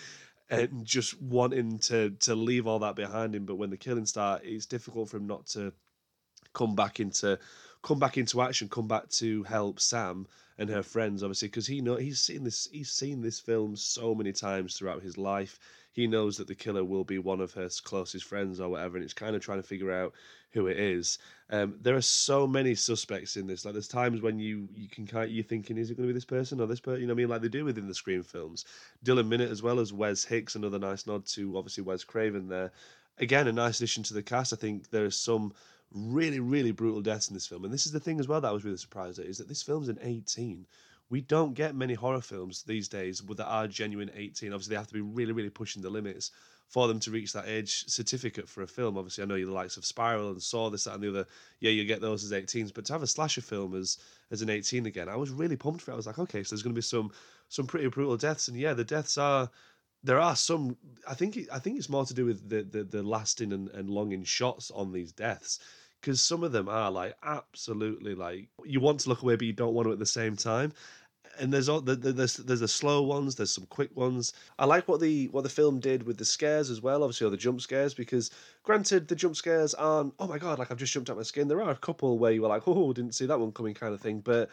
and 0.50 0.86
just 0.86 1.22
wanting 1.22 1.80
to 1.80 2.12
to 2.22 2.36
leave 2.36 2.68
all 2.68 2.80
that 2.80 2.96
behind 2.96 3.36
him. 3.36 3.46
But 3.46 3.56
when 3.56 3.69
the 3.69 3.75
killings 3.75 4.12
start, 4.12 4.44
it's 4.46 4.66
difficult 4.66 5.10
for 5.10 5.18
him 5.18 5.28
not 5.28 5.46
to 5.48 5.74
come 6.54 6.74
back 6.74 7.02
into 7.02 7.38
come 7.81 8.00
back 8.00 8.18
into 8.18 8.42
action, 8.42 8.69
come 8.69 8.88
back 8.88 9.10
to 9.10 9.44
help 9.44 9.80
Sam 9.80 10.28
and 10.57 10.69
her 10.69 10.83
friends, 10.83 11.24
obviously, 11.24 11.48
because 11.48 11.68
he 11.68 11.81
know 11.81 11.95
he's 11.95 12.22
seen 12.22 12.44
this 12.44 12.68
he's 12.72 12.92
seen 12.92 13.22
this 13.22 13.39
film 13.39 13.75
so 13.75 14.13
many 14.13 14.31
times 14.31 14.75
throughout 14.75 15.01
his 15.01 15.18
life. 15.18 15.60
He 15.94 16.07
knows 16.07 16.38
that 16.38 16.48
the 16.48 16.56
killer 16.56 16.86
will 16.86 17.04
be 17.04 17.18
one 17.18 17.42
of 17.42 17.51
her 17.54 17.68
closest 17.83 18.25
friends 18.25 18.60
or 18.60 18.69
whatever, 18.69 18.95
and 18.95 19.04
it's 19.04 19.13
kind 19.13 19.36
of 19.36 19.42
trying 19.42 19.62
to 19.62 19.68
figure 19.68 19.92
out 19.92 20.13
who 20.51 20.68
it 20.68 20.80
is. 20.80 21.18
Um, 21.50 21.75
there 21.81 21.95
are 21.95 22.01
so 22.01 22.48
many 22.48 22.75
suspects 22.75 23.36
in 23.36 23.48
this. 23.48 23.66
Like 23.66 23.74
there's 23.74 23.88
times 23.88 24.22
when 24.22 24.39
you 24.39 24.69
you 24.74 24.88
can 24.88 25.07
kind 25.07 25.25
of, 25.25 25.31
you're 25.31 25.44
thinking, 25.44 25.78
is 25.78 25.89
it 25.89 25.95
going 25.95 26.07
to 26.07 26.13
be 26.13 26.18
this 26.18 26.25
person 26.25 26.62
or 26.62 26.68
this 26.68 26.80
person? 26.80 27.01
You 27.01 27.07
know 27.07 27.13
what 27.13 27.19
I 27.19 27.24
mean? 27.24 27.30
Like 27.30 27.42
they 27.42 27.50
do 27.50 27.66
within 27.66 27.88
the 27.88 27.95
Scream 27.95 28.24
films. 28.24 28.66
Dylan 29.04 29.28
Minnette 29.28 29.51
as 29.51 29.63
well 29.63 29.80
as 29.80 29.92
Wes 29.92 30.24
Hicks, 30.24 30.56
another 30.56 30.80
nice 30.80 31.07
nod 31.07 31.25
to 31.28 31.57
obviously 31.57 31.83
Wes 31.83 32.04
Craven 32.04 32.48
there. 32.48 32.72
Again, 33.18 33.48
a 33.48 33.51
nice 33.51 33.80
addition 33.80 34.04
to 34.04 34.13
the 34.13 34.24
cast. 34.24 34.54
I 34.54 34.56
think 34.56 34.89
there 34.89 35.06
are 35.06 35.12
some 35.12 35.54
really, 35.94 36.40
really 36.40 36.72
brutal 36.72 37.02
deaths 37.02 37.28
in 37.28 37.34
this 37.34 37.48
film. 37.48 37.66
And 37.66 37.74
this 37.74 37.86
is 37.86 37.92
the 37.92 38.00
thing 38.00 38.20
as 38.20 38.28
well 38.28 38.42
that 38.42 38.48
I 38.48 38.54
was 38.54 38.64
really 38.64 38.78
surprised 38.78 39.20
at 39.20 39.26
is 39.26 39.38
that 39.38 39.48
this 39.48 39.64
film's 39.64 39.90
an 39.90 40.00
18. 40.02 40.66
We 41.10 41.22
don't 41.22 41.54
get 41.54 41.76
many 41.76 41.94
horror 41.94 42.22
films 42.22 42.64
these 42.64 42.88
days 42.88 43.22
that 43.22 43.46
are 43.46 43.68
genuine 43.68 44.12
18. 44.16 44.54
Obviously, 44.54 44.74
they 44.74 44.80
have 44.80 44.88
to 44.88 44.94
be 44.94 45.02
really, 45.02 45.34
really 45.34 45.50
pushing 45.50 45.82
the 45.82 45.90
limits 45.90 46.32
for 46.72 46.88
them 46.88 47.02
to 47.02 47.12
reach 47.12 47.34
that 47.34 47.50
age 47.50 47.84
certificate 47.88 48.48
for 48.48 48.64
a 48.64 48.68
film. 48.68 48.98
Obviously, 48.98 49.22
I 49.22 49.28
know 49.28 49.36
you're 49.36 49.48
the 49.48 49.54
likes 49.54 49.76
of 49.76 49.84
Spiral 49.84 50.32
and 50.32 50.42
Saw, 50.42 50.70
this, 50.70 50.86
that, 50.86 50.94
and 50.94 51.04
the 51.04 51.10
other. 51.10 51.28
Yeah, 51.60 51.72
you 51.72 51.84
get 51.84 52.00
those 52.00 52.24
as 52.24 52.32
18s, 52.32 52.74
but 52.74 52.86
to 52.86 52.94
have 52.94 53.04
a 53.04 53.08
slasher 53.08 53.42
film 53.42 53.76
as 53.76 53.98
as 54.32 54.42
an 54.42 54.50
18 54.50 54.86
again, 54.86 55.10
I 55.10 55.18
was 55.18 55.32
really 55.32 55.58
pumped 55.58 55.82
for 55.82 55.92
it. 55.92 55.96
I 55.96 55.98
was 55.98 56.08
like, 56.08 56.20
okay, 56.20 56.44
so 56.44 56.56
there's 56.56 56.64
going 56.64 56.74
to 56.74 56.78
be 56.78 56.82
some 56.82 57.12
some 57.50 57.68
pretty 57.68 57.90
brutal 57.90 58.16
deaths, 58.16 58.48
and 58.48 58.56
yeah, 58.56 58.74
the 58.74 58.86
deaths 58.86 59.18
are 59.18 59.50
there 60.03 60.19
are 60.19 60.36
some. 60.36 60.77
I 61.07 61.13
think 61.13 61.38
I 61.51 61.59
think 61.59 61.77
it's 61.77 61.89
more 61.89 62.06
to 62.06 62.13
do 62.13 62.25
with 62.25 62.50
the 62.50 62.63
the, 62.63 62.83
the 62.83 63.03
lasting 63.03 63.53
and, 63.53 63.69
and 63.69 63.89
longing 63.89 64.24
shots 64.24 64.71
on 64.71 64.92
these 64.92 65.12
deaths 65.12 65.59
because 66.01 66.21
some 66.21 66.44
of 66.44 66.51
them 66.51 66.68
are 66.68 66.89
like 66.92 67.15
absolutely 67.24 68.15
like 68.15 68.50
you 68.65 68.80
want 68.80 69.00
to 69.00 69.09
look 69.09 69.21
away 69.21 69.36
but 69.36 69.45
you 69.45 69.53
don't 69.53 69.74
want 69.74 69.88
to 69.88 69.92
at 69.92 70.00
the 70.00 70.06
same 70.06 70.36
time 70.36 70.74
and 71.39 71.53
there's 71.53 71.69
all 71.69 71.80
there's 71.80 72.38
there's 72.38 72.59
the 72.59 72.68
slow 72.68 73.01
ones 73.03 73.36
there's 73.36 73.53
some 73.53 73.65
quick 73.68 73.95
ones 73.95 74.33
i 74.59 74.65
like 74.65 74.88
what 74.88 75.00
the 75.00 75.27
what 75.30 75.44
the 75.44 75.50
film 75.50 75.80
did 75.80 76.04
with 76.04 76.18
the 76.18 76.25
scares 76.25 76.69
as 76.69 76.81
well 76.81 77.04
obviously 77.04 77.25
all 77.25 77.31
the 77.31 77.38
jump 77.38 77.62
scares 77.62 77.94
because 77.94 78.31
granted 78.63 79.07
the 79.07 79.15
jump 79.15 79.36
scares 79.36 79.74
aren't 79.75 80.13
oh 80.19 80.27
my 80.27 80.38
god 80.38 80.59
like 80.59 80.71
i've 80.71 80.77
just 80.77 80.94
jumped 80.94 81.09
out 81.09 81.18
my 81.18 81.24
skin 81.24 81.47
there 81.47 81.62
are 81.62 81.71
a 81.71 81.75
couple 81.75 82.18
where 82.18 82.31
you 82.31 82.42
were 82.42 82.47
like 82.47 82.68
oh 82.68 82.92
didn't 82.94 83.15
see 83.15 83.25
that 83.25 83.39
one 83.39 83.51
coming 83.51 83.74
kind 83.74 83.94
of 83.94 84.01
thing 84.01 84.19
but 84.19 84.50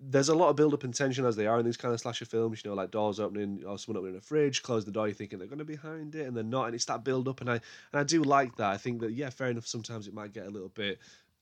there's 0.00 0.28
a 0.28 0.34
lot 0.34 0.48
of 0.48 0.56
build 0.56 0.74
up 0.74 0.84
and 0.84 0.94
tension 0.94 1.24
as 1.24 1.34
they 1.34 1.46
are 1.46 1.58
in 1.58 1.66
these 1.66 1.76
kind 1.76 1.92
of 1.92 2.00
slasher 2.00 2.24
films, 2.24 2.62
you 2.64 2.70
know, 2.70 2.76
like 2.76 2.90
doors 2.90 3.18
opening 3.18 3.64
or 3.66 3.78
someone 3.78 4.00
opening 4.00 4.16
a 4.16 4.20
fridge, 4.20 4.62
close 4.62 4.84
the 4.84 4.92
door, 4.92 5.08
you're 5.08 5.14
thinking 5.14 5.38
they're 5.38 5.48
going 5.48 5.58
to 5.58 5.64
be 5.64 5.74
behind 5.74 6.14
it 6.14 6.26
and 6.26 6.36
they're 6.36 6.44
not, 6.44 6.66
and 6.66 6.74
it's 6.74 6.84
that 6.84 7.04
build 7.04 7.26
up. 7.26 7.40
And 7.40 7.50
I 7.50 7.54
and 7.54 8.00
I 8.00 8.04
do 8.04 8.22
like 8.22 8.56
that. 8.56 8.70
I 8.70 8.76
think 8.76 9.00
that 9.00 9.12
yeah, 9.12 9.30
fair 9.30 9.48
enough. 9.48 9.66
Sometimes 9.66 10.06
it 10.06 10.14
might 10.14 10.32
get 10.32 10.46
a 10.46 10.50
little 10.50 10.68
bit 10.68 10.98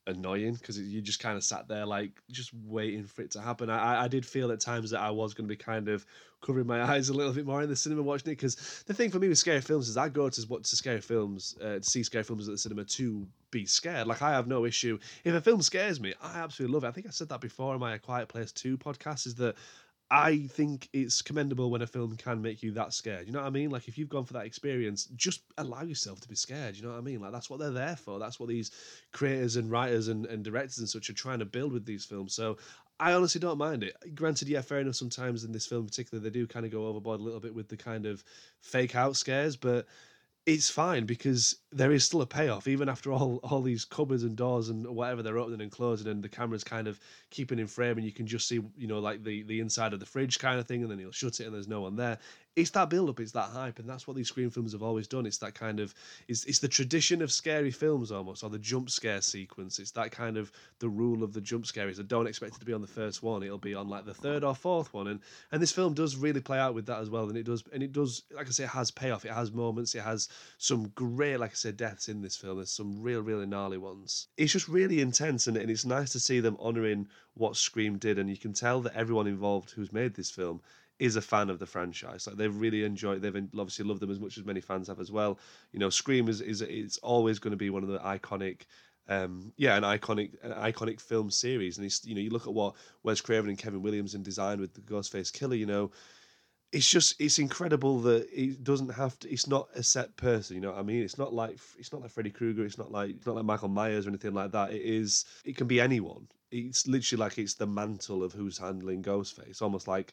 annoying 0.07 0.55
because 0.55 0.79
you 0.79 1.01
just 1.01 1.21
kind 1.21 1.37
of 1.37 1.43
sat 1.43 1.67
there 1.69 1.85
like 1.85 2.13
just 2.31 2.53
waiting 2.65 3.05
for 3.05 3.23
it 3.23 3.31
to 3.33 3.41
happen. 3.41 3.71
I 3.71 4.05
I 4.05 4.09
did 4.09 4.25
feel 4.25 4.53
at 4.53 4.61
times 4.61 4.91
that 4.91 5.01
I 5.01 5.11
was 5.11 5.35
going 5.35 5.49
to 5.49 5.53
be 5.53 5.57
kind 5.57 5.89
of 5.89 6.07
covering 6.43 6.67
my 6.67 6.83
eyes 6.93 7.09
a 7.09 7.15
little 7.15 7.33
bit 7.33 7.47
more 7.47 7.63
in 7.63 7.69
the 7.69 7.77
cinema 7.77 8.03
watching 8.03 8.29
it 8.29 8.37
because 8.37 8.85
the 8.87 8.95
thing 8.95 9.11
for 9.11 9.19
me 9.19 9.29
with 9.29 9.39
scary 9.39 9.61
films 9.61 9.89
is 9.89 9.97
I 9.97 10.09
go 10.09 10.29
to 10.29 10.43
what 10.43 10.65
to 10.65 10.77
scary 10.77 11.01
films 11.01 11.57
uh, 11.61 11.79
to 11.79 11.83
see 11.83 12.03
scary 12.03 12.25
films 12.25 12.49
at 12.49 12.53
the 12.53 12.59
cinema 12.59 12.85
to 12.85 13.27
be 13.51 13.67
scared. 13.67 14.07
Like 14.07 14.23
I 14.23 14.31
have 14.31 14.47
no 14.47 14.65
issue 14.65 14.99
if 15.25 15.35
a 15.35 15.41
film 15.41 15.63
scares 15.63 16.01
me. 16.01 16.15
I 16.23 16.39
absolutely 16.39 16.75
love 16.75 16.85
it. 16.85 16.89
I 16.89 16.93
think 16.93 17.07
I 17.07 17.11
said 17.11 17.29
that 17.31 17.41
before 17.41 17.75
in 17.75 17.81
my 17.81 17.95
A 17.95 17.99
Quiet 17.99 18.29
Place 18.29 18.53
Two 18.53 18.79
podcast. 18.79 19.27
Is 19.27 19.35
that 19.37 19.57
I 20.11 20.47
think 20.47 20.89
it's 20.93 21.21
commendable 21.21 21.71
when 21.71 21.83
a 21.83 21.87
film 21.87 22.17
can 22.17 22.41
make 22.41 22.63
you 22.63 22.71
that 22.73 22.93
scared. 22.93 23.27
You 23.27 23.33
know 23.33 23.41
what 23.41 23.49
I 23.49 23.51
mean? 23.51 23.71
Like 23.71 23.89
if 23.89 23.99
you've 23.99 24.09
gone 24.09 24.25
for 24.25 24.35
that 24.35 24.47
experience, 24.47 25.07
just 25.17 25.43
allow 25.59 25.83
yourself 25.83 26.21
to 26.21 26.29
be 26.29 26.37
scared. 26.37 26.77
You 26.77 26.85
know 26.85 26.91
what 26.91 26.99
I 26.99 27.03
mean? 27.03 27.21
Like 27.21 27.33
that's 27.33 27.51
what 27.51 27.59
they're 27.59 27.71
there 27.71 27.97
for. 27.97 28.21
That's 28.21 28.39
what 28.39 28.49
these 28.49 28.71
creators 29.13 29.57
and 29.57 29.69
writers 29.69 30.07
and, 30.07 30.25
and 30.27 30.45
directors 30.45 30.79
and 30.79 30.89
such 30.89 31.11
are 31.11 31.15
trying 31.15 31.41
to 31.41 31.45
build 31.45 31.73
with 31.73 31.87
these 31.87 32.05
films. 32.05 32.35
So 32.35 32.57
I 33.01 33.15
honestly 33.15 33.41
don't 33.41 33.59
mind 33.59 33.83
it. 33.83 33.97
Granted, 34.15 34.49
yeah, 34.49 34.61
fair 34.61 34.79
enough. 34.79 34.95
Sometimes 34.95 35.43
in 35.43 35.51
this 35.51 35.67
film, 35.67 35.83
in 35.83 35.89
particular, 35.89 36.23
they 36.23 36.31
do 36.31 36.47
kind 36.47 36.65
of 36.65 36.71
go 36.71 36.87
overboard 36.87 37.19
a 37.19 37.23
little 37.25 37.41
bit 37.41 37.55
with 37.55 37.69
the 37.69 37.77
kind 37.77 38.07
of 38.07 38.23
fake 38.61 38.95
out 38.95 39.17
scares, 39.17 39.57
but 39.57 39.87
it's 40.47 40.71
fine 40.71 41.05
because 41.05 41.57
there 41.73 41.91
is 41.91 42.05
still 42.05 42.23
a 42.23 42.27
payoff 42.27 42.69
even 42.69 42.89
after 42.89 43.13
all 43.13 43.37
all 43.43 43.61
these 43.61 43.85
cupboards 43.85 44.23
and 44.23 44.37
doors 44.37 44.69
and 44.69 44.87
whatever 44.87 45.23
they're 45.23 45.39
opening 45.39 45.61
and 45.61 45.73
closing 45.73 46.07
and 46.07 46.23
the 46.23 46.29
camera's 46.29 46.65
kind 46.65 46.87
of 46.87 46.99
keeping 47.31 47.59
in 47.59 47.67
frame 47.67 47.97
and 47.97 48.07
you 48.07 48.13
can 48.13 48.27
just 48.27 48.49
see 48.49 48.61
you 48.77 48.87
know 48.87 49.01
like 49.01 49.23
the 49.25 49.43
the 49.43 49.61
inside 49.61 49.93
of 49.93 50.01
the 50.01 50.07
fridge 50.07 50.39
kind 50.39 50.59
of 50.59 50.67
thing 50.67 50.83
and 50.83 50.91
then 50.91 50.99
he'll 50.99 51.13
shut 51.13 51.41
it 51.41 51.47
and 51.47 51.55
there's 51.55 51.69
no 51.69 51.81
one 51.81 51.97
there 51.97 52.19
it's 52.57 52.71
that 52.71 52.91
build 52.91 53.09
up 53.09 53.21
it's 53.21 53.33
that 53.33 53.51
hype 53.51 53.79
and 53.79 53.89
that's 53.89 54.07
what 54.07 54.17
these 54.17 54.29
Scream 54.29 54.51
films 54.51 54.73
have 54.73 54.83
always 54.83 55.07
done 55.07 55.27
it's 55.27 55.39
that 55.39 55.55
kind 55.55 55.79
of 55.79 55.95
it's, 56.27 56.45
it's 56.45 56.59
the 56.59 56.69
tradition 56.69 57.23
of 57.23 57.31
scary 57.31 57.71
films 57.71 58.11
almost 58.11 58.43
or 58.43 58.51
the 58.51 58.59
jump 58.59 58.91
scare 58.91 59.21
sequence 59.21 59.79
it's 59.79 59.93
that 59.93 60.11
kind 60.11 60.37
of 60.37 60.51
the 60.81 60.89
rule 60.89 61.23
of 61.23 61.33
the 61.33 61.41
jump 61.41 61.67
scare 61.67 61.89
is 61.89 61.97
that 61.99 62.09
don't 62.09 62.27
expect 62.27 62.57
it 62.57 62.59
to 62.59 62.67
be 62.67 62.73
on 62.73 62.81
the 62.81 62.87
first 62.87 63.23
one 63.23 63.43
it'll 63.43 63.59
be 63.59 63.75
on 63.75 63.89
like 63.89 64.05
the 64.05 64.15
third 64.15 64.43
or 64.43 64.55
fourth 64.55 64.93
one 64.93 65.07
and 65.07 65.21
and 65.53 65.63
this 65.63 65.73
film 65.73 65.95
does 65.95 66.17
really 66.17 66.41
play 66.41 66.59
out 66.59 66.75
with 66.75 66.87
that 66.87 67.01
as 67.01 67.11
well 67.11 67.29
and 67.29 67.39
it 67.39 67.45
does 67.45 67.63
and 67.73 67.83
it 67.83 67.93
does 67.93 68.23
like 68.35 68.47
i 68.47 68.51
say 68.51 68.65
it 68.65 68.71
has 68.71 68.91
payoff 68.91 69.25
it 69.25 69.33
has 69.33 69.53
moments 69.53 69.95
it 69.95 70.03
has 70.03 70.29
some 70.59 70.89
great 70.95 71.37
like 71.37 71.53
i 71.53 71.55
said 71.55 71.77
deaths 71.77 72.09
in 72.09 72.23
this 72.23 72.37
film. 72.37 72.57
There's 72.57 72.71
some 72.71 73.01
real, 73.03 73.21
really 73.21 73.47
gnarly 73.47 73.79
ones. 73.79 74.29
It's 74.37 74.53
just 74.53 74.69
really 74.69 75.01
intense, 75.01 75.47
and, 75.47 75.57
and 75.57 75.71
it's 75.71 75.85
nice 75.85 76.11
to 76.13 76.21
see 76.21 76.41
them 76.41 76.57
honouring 76.61 77.09
what 77.35 77.57
Scream 77.57 77.99
did. 77.99 78.19
And 78.19 78.29
you 78.29 78.37
can 78.37 78.53
tell 78.53 78.81
that 78.83 78.95
everyone 78.95 79.27
involved 79.27 79.71
who's 79.71 79.93
made 79.93 80.15
this 80.15 80.31
film 80.31 80.61
is 80.99 81.17
a 81.17 81.23
fan 81.23 81.51
of 81.51 81.59
the 81.59 81.67
franchise. 81.67 82.27
Like 82.27 82.37
they've 82.37 82.55
really 82.55 82.85
enjoyed. 82.85 83.23
They've 83.23 83.37
obviously 83.37 83.85
loved 83.85 84.01
them 84.01 84.11
as 84.11 84.21
much 84.21 84.39
as 84.39 84.45
many 84.45 84.61
fans 84.61 84.89
have 84.89 85.01
as 85.01 85.13
well. 85.13 85.39
You 85.73 85.79
know, 85.79 85.91
Scream 85.91 86.29
is 86.29 86.41
is 86.41 86.63
it's 86.63 86.99
always 86.99 87.39
going 87.39 87.53
to 87.53 87.57
be 87.57 87.71
one 87.71 87.83
of 87.83 87.89
the 87.89 87.99
iconic. 87.99 88.63
Um, 89.09 89.53
yeah, 89.57 89.77
an 89.77 89.85
iconic, 89.85 90.33
an 90.43 90.53
iconic 90.53 91.01
film 91.01 91.31
series, 91.31 91.79
and 91.79 91.85
he's, 91.85 92.05
you 92.05 92.17
know, 92.17 92.21
you 92.21 92.31
look 92.31 92.49
at 92.49 92.53
what 92.53 92.75
Wes 93.05 93.21
Craven 93.21 93.49
and 93.49 93.59
Kevin 93.59 93.81
Williamson 93.81 94.25
designed 94.25 94.61
with 94.61 94.75
the 94.75 94.81
Ghostface 94.81 95.33
Killer. 95.33 95.55
You 95.55 95.67
know, 95.67 95.93
it's 96.73 96.89
just 96.91 97.21
it's 97.21 97.39
incredible 97.39 98.01
that 98.01 98.29
it 98.33 98.65
doesn't 98.65 98.89
have 98.89 99.19
to. 99.21 99.31
It's 99.31 99.47
not 99.47 99.69
a 99.75 99.83
set 99.83 100.17
person. 100.17 100.57
You 100.57 100.63
know 100.63 100.73
what 100.73 100.81
I 100.81 100.83
mean? 100.83 101.03
It's 101.03 101.19
not 101.19 101.33
like 101.33 101.59
it's 101.79 101.93
not 101.93 102.03
like 102.03 102.11
Freddy 102.11 102.31
Krueger. 102.31 102.65
It's 102.65 102.79
not 102.79 102.91
like 102.91 103.11
it's 103.11 103.27
not 103.27 103.37
like 103.37 103.45
Michael 103.45 103.69
Myers 103.69 104.07
or 104.07 104.11
anything 104.11 104.35
like 104.35 104.51
that. 104.53 104.73
It 104.73 104.83
is. 104.83 105.25
It 105.45 105.57
can 105.57 105.67
be 105.67 105.81
anyone. 105.81 106.27
It's 106.51 106.87
literally 106.87 107.21
like 107.21 107.39
it's 107.39 107.55
the 107.55 107.67
mantle 107.67 108.23
of 108.25 108.33
who's 108.33 108.59
handling 108.59 109.03
Ghostface, 109.03 109.63
almost 109.63 109.89
like 109.89 110.13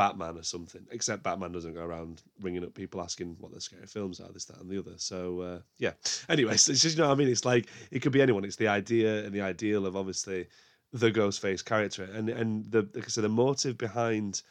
Batman 0.00 0.38
or 0.38 0.42
something. 0.42 0.86
Except 0.90 1.22
Batman 1.22 1.52
doesn't 1.52 1.74
go 1.74 1.84
around 1.84 2.22
ringing 2.40 2.64
up 2.64 2.74
people 2.74 3.00
asking 3.00 3.36
what 3.38 3.52
their 3.52 3.60
scary 3.60 3.86
films 3.86 4.20
are, 4.20 4.32
this, 4.32 4.46
that, 4.46 4.60
and 4.60 4.70
the 4.70 4.78
other. 4.78 4.94
So 4.96 5.40
uh, 5.40 5.58
yeah. 5.78 5.92
Anyways, 6.28 6.68
it's 6.68 6.80
just 6.80 6.96
you 6.96 7.02
know 7.02 7.08
what 7.08 7.14
I 7.14 7.18
mean. 7.18 7.28
It's 7.28 7.44
like 7.44 7.66
it 7.90 8.00
could 8.00 8.12
be 8.12 8.22
anyone. 8.22 8.44
It's 8.44 8.56
the 8.56 8.68
idea 8.68 9.24
and 9.24 9.34
the 9.34 9.42
ideal 9.42 9.84
of 9.86 9.96
obviously 9.96 10.46
the 10.92 11.12
Ghostface 11.12 11.64
character, 11.64 12.04
and 12.04 12.28
and 12.30 12.70
the 12.70 12.88
like 12.94 13.04
I 13.04 13.08
said, 13.08 13.24
the 13.24 13.28
motive 13.28 13.76
behind 13.76 14.42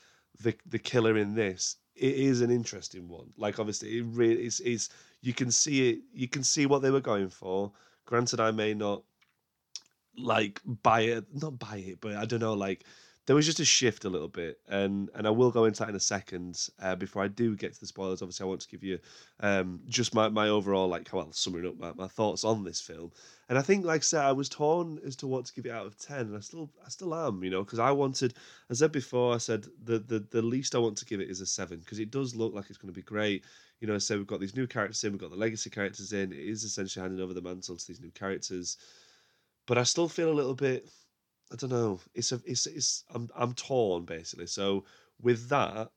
the 0.41 0.55
the 0.67 0.79
killer 0.79 1.17
in 1.17 1.33
this 1.33 1.77
it 1.99 2.15
is 2.15 2.41
an 2.41 2.49
interesting 2.49 3.07
one. 3.07 3.33
Like 3.37 3.59
obviously, 3.59 3.97
it 3.97 4.05
really 4.07 4.45
is. 4.45 4.59
Is 4.61 4.89
you 5.21 5.33
can 5.33 5.51
see 5.51 5.89
it. 5.89 5.99
You 6.13 6.27
can 6.27 6.43
see 6.43 6.65
what 6.65 6.81
they 6.81 6.91
were 6.91 7.01
going 7.01 7.29
for. 7.29 7.71
Granted, 8.05 8.39
I 8.39 8.51
may 8.51 8.73
not 8.73 9.03
like 10.17 10.61
buy 10.65 11.01
it, 11.01 11.25
not 11.33 11.59
buy 11.59 11.77
it, 11.77 12.01
but 12.01 12.15
I 12.15 12.25
don't 12.25 12.39
know. 12.39 12.53
Like 12.53 12.85
there 13.29 13.35
was 13.35 13.45
just 13.45 13.59
a 13.59 13.65
shift 13.65 14.05
a 14.05 14.09
little 14.09 14.27
bit, 14.27 14.59
and 14.67 15.11
and 15.13 15.27
I 15.27 15.29
will 15.29 15.51
go 15.51 15.65
into 15.65 15.81
that 15.81 15.89
in 15.89 15.95
a 15.95 15.99
second. 15.99 16.67
Uh, 16.81 16.95
before 16.95 17.21
I 17.21 17.27
do 17.27 17.55
get 17.55 17.75
to 17.75 17.79
the 17.79 17.85
spoilers, 17.85 18.23
obviously, 18.23 18.43
I 18.43 18.47
want 18.47 18.61
to 18.61 18.67
give 18.67 18.83
you 18.83 18.97
um, 19.39 19.81
just 19.87 20.15
my, 20.15 20.29
my 20.29 20.49
overall 20.49 20.87
like 20.87 21.07
how 21.07 21.19
well 21.19 21.31
summing 21.31 21.67
up 21.67 21.77
my, 21.77 21.93
my 21.93 22.07
thoughts 22.07 22.43
on 22.43 22.63
this 22.63 22.81
film. 22.81 23.11
And 23.47 23.55
I 23.55 23.61
think, 23.61 23.85
like 23.85 24.01
I 24.01 24.03
said, 24.03 24.25
I 24.25 24.31
was 24.31 24.49
torn 24.49 24.99
as 25.05 25.15
to 25.17 25.27
what 25.27 25.45
to 25.45 25.53
give 25.53 25.67
it 25.67 25.71
out 25.71 25.85
of 25.85 25.95
ten, 25.95 26.21
and 26.21 26.35
I 26.35 26.39
still 26.39 26.71
I 26.83 26.89
still 26.89 27.13
am, 27.13 27.43
you 27.43 27.51
know, 27.51 27.63
because 27.63 27.77
I 27.77 27.91
wanted, 27.91 28.33
as 28.71 28.81
I 28.81 28.85
said 28.85 28.93
before, 28.93 29.35
I 29.35 29.37
said 29.37 29.67
the 29.83 29.99
the 29.99 30.25
the 30.31 30.41
least 30.41 30.73
I 30.73 30.79
want 30.79 30.97
to 30.97 31.05
give 31.05 31.19
it 31.19 31.29
is 31.29 31.39
a 31.39 31.45
seven 31.45 31.81
because 31.81 31.99
it 31.99 32.09
does 32.09 32.33
look 32.35 32.55
like 32.55 32.65
it's 32.69 32.79
going 32.79 32.91
to 32.91 32.99
be 32.99 33.03
great. 33.03 33.45
You 33.79 33.87
know, 33.87 33.99
so 33.99 34.17
we've 34.17 34.25
got 34.25 34.39
these 34.39 34.55
new 34.55 34.65
characters 34.65 35.03
in, 35.03 35.11
we've 35.11 35.21
got 35.21 35.29
the 35.29 35.37
legacy 35.37 35.69
characters 35.69 36.13
in. 36.13 36.33
It 36.33 36.39
is 36.39 36.63
essentially 36.63 37.03
handing 37.03 37.23
over 37.23 37.35
the 37.35 37.43
mantle 37.43 37.77
to 37.77 37.87
these 37.87 38.01
new 38.01 38.11
characters 38.11 38.77
but 39.67 39.77
I 39.77 39.83
still 39.83 40.09
feel 40.09 40.31
a 40.31 40.33
little 40.33 40.55
bit. 40.55 40.89
I 41.51 41.55
don't 41.55 41.71
know. 41.71 41.99
It's 42.13 42.31
a. 42.31 42.41
It's. 42.45 42.67
It's. 42.67 43.03
I'm. 43.13 43.29
I'm 43.35 43.53
torn 43.53 44.05
basically. 44.05 44.47
So 44.47 44.85
with 45.21 45.49
that, 45.49 45.91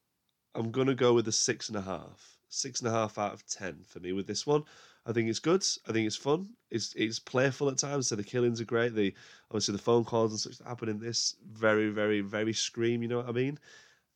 I'm 0.54 0.70
gonna 0.70 0.94
go 0.94 1.14
with 1.14 1.28
a 1.28 1.32
six 1.32 1.68
and 1.68 1.76
a 1.76 1.82
half. 1.82 2.38
Six 2.48 2.80
and 2.80 2.88
a 2.88 2.92
half 2.92 3.18
out 3.18 3.32
of 3.32 3.46
ten 3.46 3.82
for 3.86 4.00
me 4.00 4.12
with 4.12 4.26
this 4.26 4.46
one. 4.46 4.64
I 5.04 5.12
think 5.12 5.28
it's 5.28 5.38
good. 5.38 5.64
I 5.88 5.92
think 5.92 6.06
it's 6.06 6.16
fun. 6.16 6.50
It's 6.70 6.94
it's 6.94 7.18
playful 7.18 7.68
at 7.68 7.78
times. 7.78 8.08
So 8.08 8.16
the 8.16 8.24
killings 8.24 8.60
are 8.60 8.64
great. 8.66 8.94
The 8.94 9.14
obviously 9.50 9.72
the 9.72 9.82
phone 9.82 10.04
calls 10.04 10.32
and 10.32 10.40
such 10.40 10.58
that 10.58 10.68
happen 10.68 10.88
in 10.88 10.98
this 10.98 11.36
very 11.50 11.88
very 11.90 12.20
very 12.20 12.52
scream. 12.52 13.02
You 13.02 13.08
know 13.08 13.18
what 13.18 13.28
I 13.28 13.32
mean? 13.32 13.58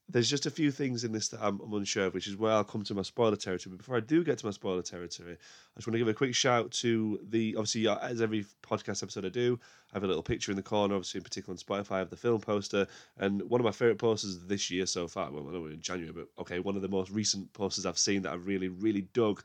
There's 0.09 0.31
just 0.31 0.47
a 0.47 0.51
few 0.51 0.71
things 0.71 1.03
in 1.03 1.11
this 1.11 1.29
that 1.29 1.43
I'm, 1.43 1.61
I'm, 1.61 1.73
unsure 1.75 2.07
of, 2.07 2.15
which 2.15 2.29
is 2.29 2.37
where 2.37 2.53
I'll 2.53 2.65
come 2.65 2.85
to 2.85 2.95
my 2.95 3.03
spoiler 3.03 3.35
territory. 3.35 3.73
But 3.73 3.79
before 3.79 3.97
I 3.97 4.01
do 4.01 4.23
get 4.23 4.39
to 4.39 4.47
my 4.47 4.53
spoiler 4.53 4.83
territory, 4.83 5.33
I 5.33 5.79
just 5.79 5.87
want 5.87 5.95
to 5.95 5.99
give 5.99 6.09
a 6.09 6.15
quick 6.15 6.35
shout 6.35 6.71
to 6.73 7.19
the 7.29 7.57
obviously 7.57 7.89
uh, 7.89 7.99
as 7.99 8.23
every 8.23 8.47
podcast 8.63 9.03
episode 9.03 9.25
I 9.25 9.31
do, 9.31 9.59
I 9.93 9.97
have 9.97 10.05
a 10.05 10.07
little 10.07 10.23
picture 10.23 10.53
in 10.53 10.57
the 10.57 10.63
corner, 10.63 10.95
obviously 10.95 11.19
in 11.19 11.25
particular 11.25 11.55
on 11.55 11.59
Spotify 11.59 12.03
of 12.03 12.11
the 12.11 12.17
film 12.17 12.41
poster, 12.41 12.87
and 13.19 13.43
one 13.43 13.61
of 13.61 13.65
my 13.65 13.73
favorite 13.73 13.99
posters 13.99 14.39
this 14.47 14.71
year 14.71 14.87
so 14.87 15.09
far. 15.09 15.31
Well, 15.33 15.49
I 15.49 15.53
know 15.53 15.61
we're 15.63 15.73
in 15.73 15.81
January, 15.81 16.13
but 16.13 16.29
okay, 16.41 16.61
one 16.61 16.77
of 16.77 16.83
the 16.83 16.89
most 16.89 17.11
recent 17.11 17.53
posters 17.53 17.85
I've 17.85 17.99
seen 17.99 18.23
that 18.23 18.33
I've 18.33 18.47
really 18.47 18.69
really 18.69 19.09
dug 19.13 19.43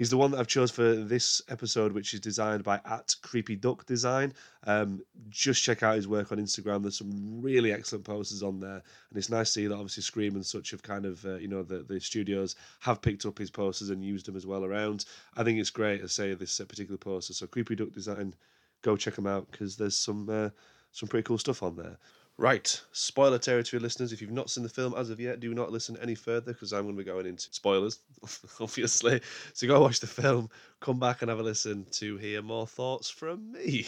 He's 0.00 0.08
the 0.08 0.16
one 0.16 0.30
that 0.30 0.40
I've 0.40 0.46
chose 0.46 0.70
for 0.70 0.94
this 0.94 1.42
episode, 1.50 1.92
which 1.92 2.14
is 2.14 2.20
designed 2.20 2.64
by 2.64 2.80
at 2.86 3.14
Creepy 3.20 3.54
Duck 3.54 3.84
Design. 3.84 4.32
Um, 4.64 5.02
just 5.28 5.62
check 5.62 5.82
out 5.82 5.96
his 5.96 6.08
work 6.08 6.32
on 6.32 6.38
Instagram. 6.38 6.80
There's 6.80 6.96
some 6.96 7.42
really 7.42 7.70
excellent 7.70 8.06
posters 8.06 8.42
on 8.42 8.60
there, 8.60 8.80
and 9.10 9.16
it's 9.16 9.28
nice 9.28 9.48
to 9.48 9.52
see 9.52 9.66
that 9.66 9.74
obviously 9.74 10.02
Scream 10.02 10.36
and 10.36 10.46
such 10.46 10.70
have 10.70 10.82
kind 10.82 11.04
of 11.04 11.22
uh, 11.26 11.34
you 11.34 11.48
know 11.48 11.62
the 11.62 11.82
the 11.82 12.00
studios 12.00 12.56
have 12.80 13.02
picked 13.02 13.26
up 13.26 13.36
his 13.36 13.50
posters 13.50 13.90
and 13.90 14.02
used 14.02 14.24
them 14.24 14.36
as 14.36 14.46
well 14.46 14.64
around. 14.64 15.04
I 15.36 15.44
think 15.44 15.58
it's 15.58 15.68
great 15.68 16.00
to 16.00 16.08
say 16.08 16.32
this 16.32 16.58
uh, 16.58 16.64
particular 16.64 16.96
poster. 16.96 17.34
So 17.34 17.46
Creepy 17.46 17.76
Duck 17.76 17.92
Design, 17.92 18.32
go 18.80 18.96
check 18.96 19.16
them 19.16 19.26
out 19.26 19.50
because 19.50 19.76
there's 19.76 19.98
some 19.98 20.30
uh, 20.30 20.48
some 20.92 21.10
pretty 21.10 21.24
cool 21.24 21.36
stuff 21.36 21.62
on 21.62 21.76
there. 21.76 21.98
Right, 22.40 22.80
spoiler 22.92 23.38
territory 23.38 23.82
listeners. 23.82 24.14
If 24.14 24.22
you've 24.22 24.30
not 24.30 24.48
seen 24.48 24.62
the 24.62 24.70
film 24.70 24.94
as 24.96 25.10
of 25.10 25.20
yet, 25.20 25.40
do 25.40 25.52
not 25.52 25.70
listen 25.70 25.98
any 26.00 26.14
further 26.14 26.54
because 26.54 26.72
I'm 26.72 26.84
going 26.84 26.96
to 26.96 26.98
be 26.98 27.04
going 27.04 27.26
into 27.26 27.52
spoilers, 27.52 27.98
obviously. 28.60 29.20
So 29.52 29.66
go 29.66 29.78
watch 29.82 30.00
the 30.00 30.06
film, 30.06 30.48
come 30.80 30.98
back 30.98 31.20
and 31.20 31.28
have 31.28 31.38
a 31.38 31.42
listen 31.42 31.84
to 31.90 32.16
hear 32.16 32.40
more 32.40 32.66
thoughts 32.66 33.10
from 33.10 33.52
me. 33.52 33.84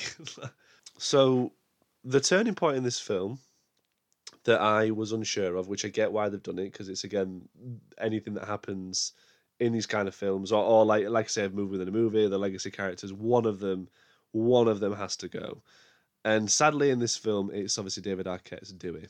so, 0.98 1.52
the 2.04 2.20
turning 2.20 2.54
point 2.54 2.76
in 2.76 2.82
this 2.82 3.00
film 3.00 3.38
that 4.44 4.60
I 4.60 4.90
was 4.90 5.12
unsure 5.12 5.56
of, 5.56 5.68
which 5.68 5.86
I 5.86 5.88
get 5.88 6.12
why 6.12 6.28
they've 6.28 6.42
done 6.42 6.58
it 6.58 6.72
because 6.72 6.90
it's 6.90 7.04
again 7.04 7.48
anything 7.96 8.34
that 8.34 8.46
happens 8.46 9.12
in 9.60 9.72
these 9.72 9.86
kind 9.86 10.08
of 10.08 10.14
films, 10.14 10.52
or, 10.52 10.62
or 10.62 10.84
like 10.84 11.08
like 11.08 11.24
I 11.24 11.28
say, 11.28 11.46
a 11.46 11.48
movie 11.48 11.72
within 11.72 11.88
a 11.88 11.90
movie, 11.90 12.28
the 12.28 12.36
legacy 12.36 12.70
characters, 12.70 13.14
one 13.14 13.46
of 13.46 13.60
them, 13.60 13.88
one 14.32 14.68
of 14.68 14.78
them 14.78 14.94
has 14.94 15.16
to 15.16 15.28
go. 15.28 15.62
And 16.24 16.50
sadly, 16.50 16.90
in 16.90 16.98
this 16.98 17.16
film, 17.16 17.50
it's 17.52 17.78
obviously 17.78 18.02
David 18.02 18.26
Arquette's 18.26 18.72
Dewey. 18.72 19.08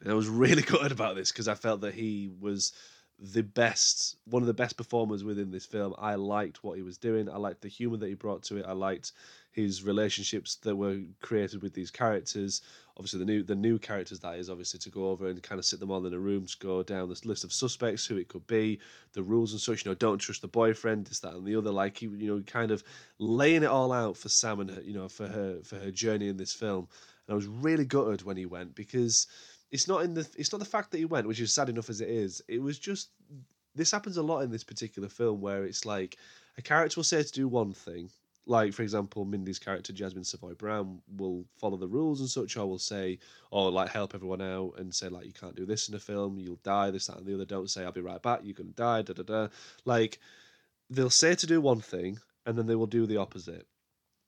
And 0.00 0.10
I 0.10 0.14
was 0.14 0.28
really 0.28 0.62
gutted 0.70 0.92
about 0.92 1.16
this 1.16 1.32
because 1.32 1.48
I 1.48 1.54
felt 1.54 1.80
that 1.82 1.94
he 1.94 2.30
was 2.40 2.72
the 3.18 3.42
best, 3.42 4.16
one 4.24 4.42
of 4.42 4.46
the 4.46 4.54
best 4.54 4.76
performers 4.76 5.24
within 5.24 5.50
this 5.50 5.66
film. 5.66 5.94
I 5.98 6.14
liked 6.14 6.64
what 6.64 6.76
he 6.76 6.82
was 6.82 6.98
doing. 6.98 7.28
I 7.28 7.36
liked 7.36 7.60
the 7.60 7.68
humor 7.68 7.98
that 7.98 8.08
he 8.08 8.14
brought 8.14 8.42
to 8.44 8.56
it. 8.56 8.66
I 8.66 8.72
liked 8.72 9.12
his 9.52 9.82
relationships 9.82 10.56
that 10.56 10.76
were 10.76 11.00
created 11.20 11.62
with 11.62 11.74
these 11.74 11.90
characters. 11.90 12.62
Obviously, 12.96 13.18
the 13.18 13.24
new 13.24 13.42
the 13.42 13.54
new 13.54 13.78
characters 13.78 14.20
that 14.20 14.38
is 14.38 14.48
obviously 14.48 14.78
to 14.80 14.90
go 14.90 15.10
over 15.10 15.28
and 15.28 15.42
kind 15.42 15.58
of 15.58 15.64
sit 15.64 15.80
them 15.80 15.90
all 15.90 16.06
in 16.06 16.14
a 16.14 16.18
room 16.18 16.46
to 16.46 16.56
go 16.58 16.82
down 16.82 17.08
this 17.08 17.24
list 17.24 17.44
of 17.44 17.52
suspects, 17.52 18.06
who 18.06 18.16
it 18.16 18.28
could 18.28 18.46
be, 18.46 18.78
the 19.12 19.22
rules 19.22 19.52
and 19.52 19.60
such. 19.60 19.84
You 19.84 19.90
know, 19.90 19.94
don't 19.96 20.18
trust 20.18 20.42
the 20.42 20.48
boyfriend, 20.48 21.06
this, 21.06 21.20
that, 21.20 21.34
and 21.34 21.46
the 21.46 21.56
other. 21.56 21.70
Like 21.70 21.96
he, 21.96 22.06
you 22.06 22.34
know, 22.34 22.42
kind 22.42 22.70
of 22.70 22.84
laying 23.18 23.62
it 23.62 23.70
all 23.70 23.92
out 23.92 24.16
for 24.16 24.28
Sam 24.28 24.60
and 24.60 24.70
her, 24.70 24.82
you 24.82 24.94
know, 24.94 25.08
for 25.08 25.26
her 25.26 25.58
for 25.64 25.76
her 25.76 25.90
journey 25.90 26.28
in 26.28 26.36
this 26.36 26.52
film. 26.52 26.86
And 27.26 27.32
I 27.32 27.36
was 27.36 27.46
really 27.46 27.84
gutted 27.84 28.22
when 28.22 28.36
he 28.36 28.46
went 28.46 28.74
because 28.74 29.26
it's 29.70 29.88
not 29.88 30.02
in 30.02 30.14
the 30.14 30.28
it's 30.36 30.52
not 30.52 30.58
the 30.58 30.64
fact 30.64 30.90
that 30.92 30.98
he 30.98 31.04
went, 31.06 31.26
which 31.26 31.40
is 31.40 31.52
sad 31.52 31.68
enough 31.68 31.90
as 31.90 32.00
it 32.00 32.08
is. 32.08 32.42
It 32.48 32.62
was 32.62 32.78
just 32.78 33.10
this 33.74 33.90
happens 33.90 34.16
a 34.16 34.22
lot 34.22 34.40
in 34.40 34.50
this 34.50 34.64
particular 34.64 35.08
film 35.08 35.40
where 35.40 35.64
it's 35.64 35.84
like 35.84 36.16
a 36.58 36.62
character 36.62 36.98
will 36.98 37.04
say 37.04 37.22
to 37.22 37.32
do 37.32 37.48
one 37.48 37.72
thing, 37.72 38.10
like 38.46 38.72
for 38.72 38.82
example, 38.82 39.24
Mindy's 39.24 39.58
character 39.58 39.92
Jasmine 39.92 40.24
Savoy 40.24 40.54
Brown 40.54 41.00
will 41.16 41.44
follow 41.56 41.76
the 41.76 41.88
rules 41.88 42.20
and 42.20 42.28
such, 42.28 42.56
or 42.56 42.66
will 42.66 42.78
say, 42.78 43.18
or 43.50 43.70
like 43.70 43.90
help 43.90 44.14
everyone 44.14 44.42
out 44.42 44.74
and 44.78 44.94
say 44.94 45.08
like 45.08 45.26
you 45.26 45.32
can't 45.32 45.56
do 45.56 45.66
this 45.66 45.88
in 45.88 45.94
a 45.94 46.00
film, 46.00 46.38
you'll 46.38 46.60
die, 46.62 46.90
this 46.90 47.06
that 47.06 47.18
and 47.18 47.26
the 47.26 47.34
other. 47.34 47.44
Don't 47.44 47.70
say 47.70 47.84
I'll 47.84 47.92
be 47.92 48.00
right 48.00 48.22
back, 48.22 48.40
you're 48.42 48.54
gonna 48.54 48.70
die, 48.70 49.02
da 49.02 49.12
da 49.12 49.22
da. 49.22 49.48
Like 49.84 50.18
they'll 50.88 51.10
say 51.10 51.34
to 51.34 51.46
do 51.46 51.60
one 51.60 51.80
thing 51.80 52.18
and 52.46 52.56
then 52.56 52.66
they 52.66 52.74
will 52.74 52.86
do 52.86 53.06
the 53.06 53.18
opposite. 53.18 53.66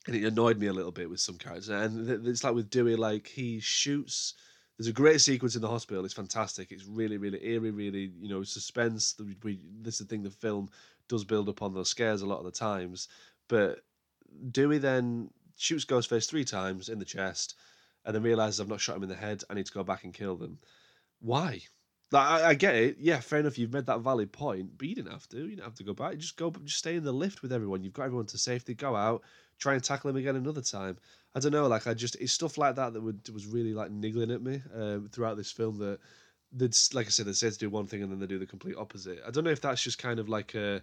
And 0.07 0.16
it 0.16 0.25
annoyed 0.25 0.59
me 0.59 0.66
a 0.66 0.73
little 0.73 0.90
bit 0.90 1.09
with 1.09 1.21
some 1.21 1.38
characters, 1.38 1.69
and 1.69 2.26
it's 2.26 2.42
like 2.42 2.54
with 2.54 2.71
Dewey, 2.71 2.97
like 2.97 3.28
he 3.28 3.61
shoots 3.61 4.35
there's 4.78 4.88
a 4.88 4.92
great 4.92 5.21
sequence 5.21 5.54
in 5.54 5.62
the 5.62 5.69
hospital. 5.69 6.04
It's 6.04 6.14
fantastic. 6.14 6.73
It's 6.73 6.87
really, 6.87 7.16
really 7.16 7.45
eerie, 7.47 7.71
really, 7.71 8.11
you 8.21 8.28
know, 8.28 8.42
suspense. 8.42 9.14
We, 9.42 9.61
this 9.81 10.00
is 10.00 10.07
the 10.07 10.07
thing 10.07 10.23
the 10.23 10.31
film 10.31 10.71
does 11.09 11.25
build 11.25 11.49
up 11.49 11.62
on 11.62 11.75
those 11.75 11.90
scares 11.90 12.23
a 12.23 12.26
lot 12.26 12.38
of 12.38 12.45
the 12.45 12.50
times. 12.50 13.09
But 13.49 13.81
Dewey 14.51 14.79
then 14.79 15.31
shoots 15.57 15.85
Ghostface 15.85 16.29
three 16.29 16.45
times 16.45 16.89
in 16.89 16.99
the 16.99 17.05
chest 17.05 17.55
and 18.05 18.15
then 18.15 18.23
realizes 18.23 18.61
I've 18.61 18.69
not 18.69 18.81
shot 18.81 18.97
him 18.97 19.05
in 19.05 19.09
the 19.09 19.15
head. 19.15 19.43
I 19.49 19.55
need 19.55 19.67
to 19.67 19.73
go 19.73 19.85
back 19.85 20.05
and 20.05 20.12
kill 20.12 20.37
them. 20.37 20.59
Why? 21.21 21.61
Like, 22.11 22.27
I, 22.27 22.49
I, 22.51 22.55
get 22.55 22.75
it. 22.75 22.97
Yeah, 23.01 23.21
fair 23.21 23.39
enough. 23.41 23.57
You've 23.57 23.73
made 23.73 23.87
that 23.87 24.01
valid 24.01 24.33
point, 24.33 24.77
but 24.77 24.87
you 24.87 24.95
didn't 24.95 25.12
have 25.12 25.27
to. 25.29 25.39
You 25.39 25.51
didn't 25.51 25.65
have 25.65 25.77
to 25.77 25.85
go 25.85 25.95
back. 25.95 26.19
Just 26.19 26.37
go, 26.37 26.51
just 26.65 26.79
stay 26.79 26.97
in 26.97 27.05
the 27.05 27.12
lift 27.12 27.43
with 27.43 27.53
everyone. 27.53 27.83
You've 27.83 27.95
got 27.95 28.05
everyone 28.05 28.27
to 28.27 28.39
safety. 28.39 28.75
Go 28.75 28.95
out, 28.95 29.23
try 29.59 29.75
and 29.75 29.83
tackle 29.83 30.11
him 30.11 30.17
again 30.17 30.37
another 30.37 30.61
time. 30.61 30.99
I 31.35 31.41
don't 31.41 31.53
know. 31.53 31.67
Like 31.69 31.87
I 31.87 31.95
just 31.95 32.17
it's 32.17 32.33
stuff 32.33 32.59
like 32.59 32.75
that 32.75 32.93
that 32.93 33.01
would 33.01 33.27
was 33.33 33.47
really 33.47 33.73
like 33.73 33.91
niggling 33.91 34.31
at 34.31 34.43
me 34.43 34.61
um, 34.75 35.09
throughout 35.11 35.39
this 35.39 35.51
film. 35.51 35.79
That 35.79 36.01
that's 36.53 36.93
like 36.93 37.07
I 37.07 37.11
said, 37.11 37.27
they 37.27 37.33
say 37.33 37.49
to 37.49 37.59
do 37.59 37.71
one 37.71 37.87
thing 37.87 38.03
and 38.03 38.12
then 38.12 38.19
they 38.19 38.27
do 38.27 38.39
the 38.39 38.47
complete 38.47 38.77
opposite. 38.77 39.21
I 39.27 39.31
don't 39.31 39.45
know 39.45 39.51
if 39.51 39.62
that's 39.62 39.83
just 39.83 39.99
kind 39.99 40.19
of 40.19 40.29
like 40.29 40.55
a 40.55 40.83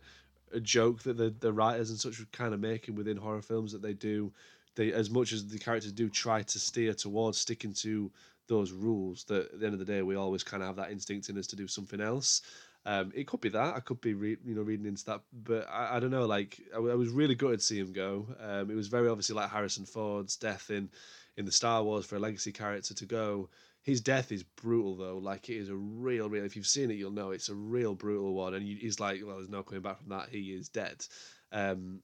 a 0.53 0.59
joke 0.59 1.03
that 1.03 1.17
the 1.17 1.33
the 1.39 1.53
writers 1.53 1.89
and 1.89 1.99
such 1.99 2.19
are 2.19 2.25
kind 2.31 2.53
of 2.53 2.59
making 2.59 2.95
within 2.95 3.17
horror 3.17 3.41
films 3.41 3.71
that 3.71 3.81
they 3.81 3.93
do. 3.93 4.31
They 4.75 4.93
as 4.93 5.09
much 5.09 5.33
as 5.33 5.47
the 5.47 5.59
characters 5.59 5.91
do 5.91 6.09
try 6.09 6.43
to 6.43 6.59
steer 6.59 6.93
towards 6.93 7.37
sticking 7.39 7.73
to 7.75 8.11
those 8.47 8.71
rules. 8.71 9.23
That 9.25 9.53
at 9.53 9.59
the 9.59 9.65
end 9.65 9.73
of 9.73 9.79
the 9.79 9.85
day, 9.85 10.01
we 10.01 10.15
always 10.15 10.43
kind 10.43 10.63
of 10.63 10.67
have 10.67 10.75
that 10.77 10.91
instinct 10.91 11.29
in 11.29 11.37
us 11.37 11.47
to 11.47 11.55
do 11.55 11.67
something 11.67 12.01
else. 12.01 12.41
Um, 12.85 13.11
it 13.13 13.27
could 13.27 13.41
be 13.41 13.49
that 13.49 13.75
I 13.75 13.81
could 13.81 13.99
be 13.99 14.13
re- 14.13 14.37
you 14.45 14.55
know 14.55 14.61
reading 14.61 14.85
into 14.85 15.05
that, 15.05 15.21
but 15.33 15.67
I, 15.69 15.97
I 15.97 15.99
don't 15.99 16.11
know. 16.11 16.25
Like 16.25 16.59
I, 16.73 16.77
I, 16.77 16.95
was 16.95 17.09
really 17.09 17.35
good 17.35 17.59
to 17.59 17.63
see 17.63 17.77
him 17.77 17.91
go. 17.91 18.25
Um, 18.41 18.71
it 18.71 18.75
was 18.75 18.87
very 18.87 19.09
obviously 19.09 19.35
like 19.35 19.49
Harrison 19.49 19.85
Ford's 19.85 20.37
death 20.37 20.69
in 20.69 20.89
in 21.35 21.45
the 21.45 21.51
Star 21.51 21.83
Wars 21.83 22.05
for 22.05 22.15
a 22.15 22.19
legacy 22.19 22.51
character 22.51 22.93
to 22.93 23.05
go. 23.05 23.49
His 23.83 24.01
death 24.01 24.31
is 24.31 24.43
brutal 24.43 24.95
though. 24.95 25.17
Like 25.17 25.49
it 25.49 25.57
is 25.57 25.69
a 25.69 25.75
real, 25.75 26.29
real. 26.29 26.45
If 26.45 26.55
you've 26.55 26.67
seen 26.67 26.91
it, 26.91 26.95
you'll 26.95 27.11
know 27.11 27.31
it's 27.31 27.49
a 27.49 27.55
real 27.55 27.95
brutal 27.95 28.33
one. 28.33 28.53
And 28.53 28.65
he's 28.65 28.99
like, 28.99 29.21
well, 29.25 29.37
there's 29.37 29.49
no 29.49 29.63
coming 29.63 29.81
back 29.81 29.99
from 29.99 30.09
that. 30.09 30.29
He 30.29 30.53
is 30.53 30.69
dead. 30.69 31.05
Um, 31.51 32.01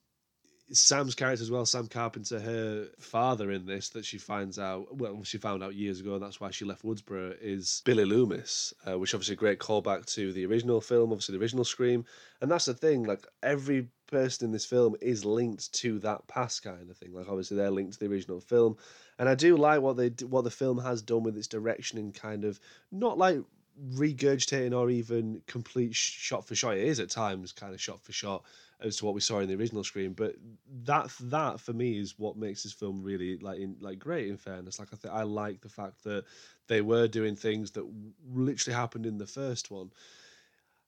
Sam's 0.72 1.13
character 1.13 1.44
as 1.44 1.51
well, 1.51 1.65
Sam 1.65 1.88
Carpenter, 1.88 2.39
her 2.39 2.88
father 3.00 3.51
in 3.51 3.65
this 3.67 3.89
that 3.89 4.03
she 4.03 4.17
finds 4.17 4.58
out, 4.58 4.98
well, 4.98 5.24
she 5.24 5.38
found 5.38 5.63
out 5.63 5.75
years 5.75 6.00
ago, 6.00 6.15
and 6.15 6.24
that's 6.24 6.41
why 6.41 6.50
she 6.50 6.65
left 6.65 6.84
Woodsboro, 6.84 7.36
is 7.39 7.84
Billy 7.86 8.03
Loomis, 8.03 8.74
uh, 8.88 8.98
which 8.98 9.13
obviously 9.13 9.34
a 9.34 9.38
great 9.38 9.60
callback 9.60 10.05
to 10.15 10.34
the 10.34 10.46
original 10.46 10.82
film, 10.82 11.12
obviously 11.12 11.38
the 11.38 11.41
original 11.41 11.65
Scream. 11.65 12.03
And 12.41 12.50
that's 12.50 12.65
the 12.65 12.74
thing, 12.74 13.03
like 13.03 13.27
every 13.44 13.89
person 14.08 14.46
in 14.46 14.52
this 14.52 14.66
film 14.66 14.96
is 15.02 15.26
linked 15.26 15.74
to 15.74 16.00
that 16.00 16.28
past 16.28 16.64
kind 16.64 16.90
of 16.90 16.98
thing. 16.98 17.14
Like 17.14 17.28
obviously 17.28 17.58
they're 17.58 17.72
linked 17.72 17.94
to 17.94 18.00
the 18.00 18.08
original 18.08 18.40
film, 18.40 18.78
and 19.20 19.28
I 19.30 19.36
do 19.36 19.56
like 19.58 19.82
what 19.82 19.98
they 19.98 20.10
what 20.26 20.44
the 20.44 20.52
film 20.52 20.80
has 20.80 21.02
done 21.02 21.24
with 21.24 21.38
its 21.38 21.48
direction 21.48 21.98
and 21.98 22.14
kind 22.14 22.46
of 22.46 22.60
not 22.92 23.18
like 23.18 23.40
regurgitating 23.94 24.78
or 24.78 24.90
even 24.90 25.42
complete 25.48 25.96
shot 25.96 26.46
for 26.48 26.56
shot. 26.56 26.78
It 26.78 26.86
is 26.86 27.00
at 27.00 27.10
times 27.10 27.52
kind 27.52 27.74
of 27.74 27.82
shot 27.82 28.02
for 28.02 28.14
shot 28.14 28.44
as 28.82 28.98
to 28.98 29.06
what 29.06 29.14
we 29.14 29.22
saw 29.22 29.40
in 29.40 29.48
the 29.48 29.56
original 29.56 29.84
Scream, 29.84 30.14
But 30.14 30.36
that 30.84 31.10
that 31.22 31.60
for 31.60 31.74
me 31.74 32.00
is 32.00 32.16
what 32.18 32.38
makes 32.38 32.64
this 32.64 32.74
film 32.74 33.02
really 33.02 33.38
like 33.38 33.60
in, 33.60 33.76
like 33.80 34.00
great. 34.00 34.28
In 34.28 34.38
fairness, 34.38 34.80
like 34.80 34.90
I 34.94 34.98
think 34.98 35.14
I 35.14 35.24
like 35.24 35.62
the 35.62 35.70
fact 35.70 36.04
that 36.04 36.26
they 36.68 36.82
were 36.82 37.08
doing 37.08 37.36
things 37.36 37.72
that 37.72 37.86
literally 38.34 38.76
happened 38.76 39.06
in 39.06 39.18
the 39.18 39.28
first 39.28 39.72
one. 39.72 39.92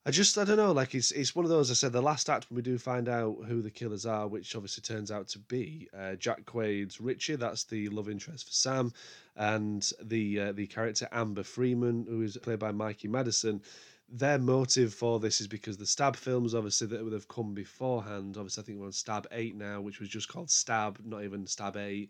I 0.08 0.10
just 0.10 0.38
I 0.38 0.46
don't 0.46 0.56
know. 0.56 0.72
Like 0.72 0.96
it's 0.96 1.12
it's 1.12 1.36
one 1.36 1.44
of 1.44 1.52
those. 1.52 1.70
I 1.70 1.74
said 1.74 1.92
the 1.92 2.02
last 2.02 2.30
act 2.30 2.50
when 2.50 2.56
we 2.56 2.62
do 2.62 2.78
find 2.78 3.10
out 3.10 3.40
who 3.46 3.62
the 3.62 3.70
killers 3.70 4.06
are, 4.06 4.26
which 4.26 4.56
obviously 4.56 4.82
turns 4.82 5.12
out 5.12 5.28
to 5.30 5.40
be 5.40 5.90
uh, 5.94 6.16
Jack 6.16 6.46
Quaid's 6.46 7.02
Richie. 7.02 7.36
That's 7.36 7.66
the 7.66 7.90
love 7.90 8.08
interest 8.08 8.48
for 8.48 8.54
Sam, 8.54 8.94
and 9.36 9.92
the 10.02 10.40
uh, 10.40 10.52
the 10.54 10.66
character 10.68 11.10
Amber 11.12 11.44
Freeman, 11.44 12.06
who 12.08 12.22
is 12.22 12.38
played 12.38 12.60
by 12.60 12.72
Mikey 12.72 13.10
Madison. 13.10 13.62
Their 14.08 14.40
motive 14.40 14.94
for 14.94 15.20
this 15.20 15.42
is 15.42 15.48
because 15.50 15.76
the 15.76 15.86
Stab 15.86 16.16
films, 16.16 16.56
obviously, 16.56 16.88
that 16.88 17.04
would 17.04 17.12
have 17.12 17.28
come 17.28 17.54
beforehand. 17.54 18.38
Obviously, 18.38 18.64
I 18.64 18.66
think 18.66 18.80
we're 18.80 18.86
on 18.86 18.94
Stab 18.94 19.28
Eight 19.34 19.58
now, 19.58 19.82
which 19.82 20.00
was 20.00 20.08
just 20.08 20.30
called 20.30 20.50
Stab, 20.50 21.00
not 21.04 21.26
even 21.26 21.46
Stab 21.46 21.76
Eight 21.76 22.10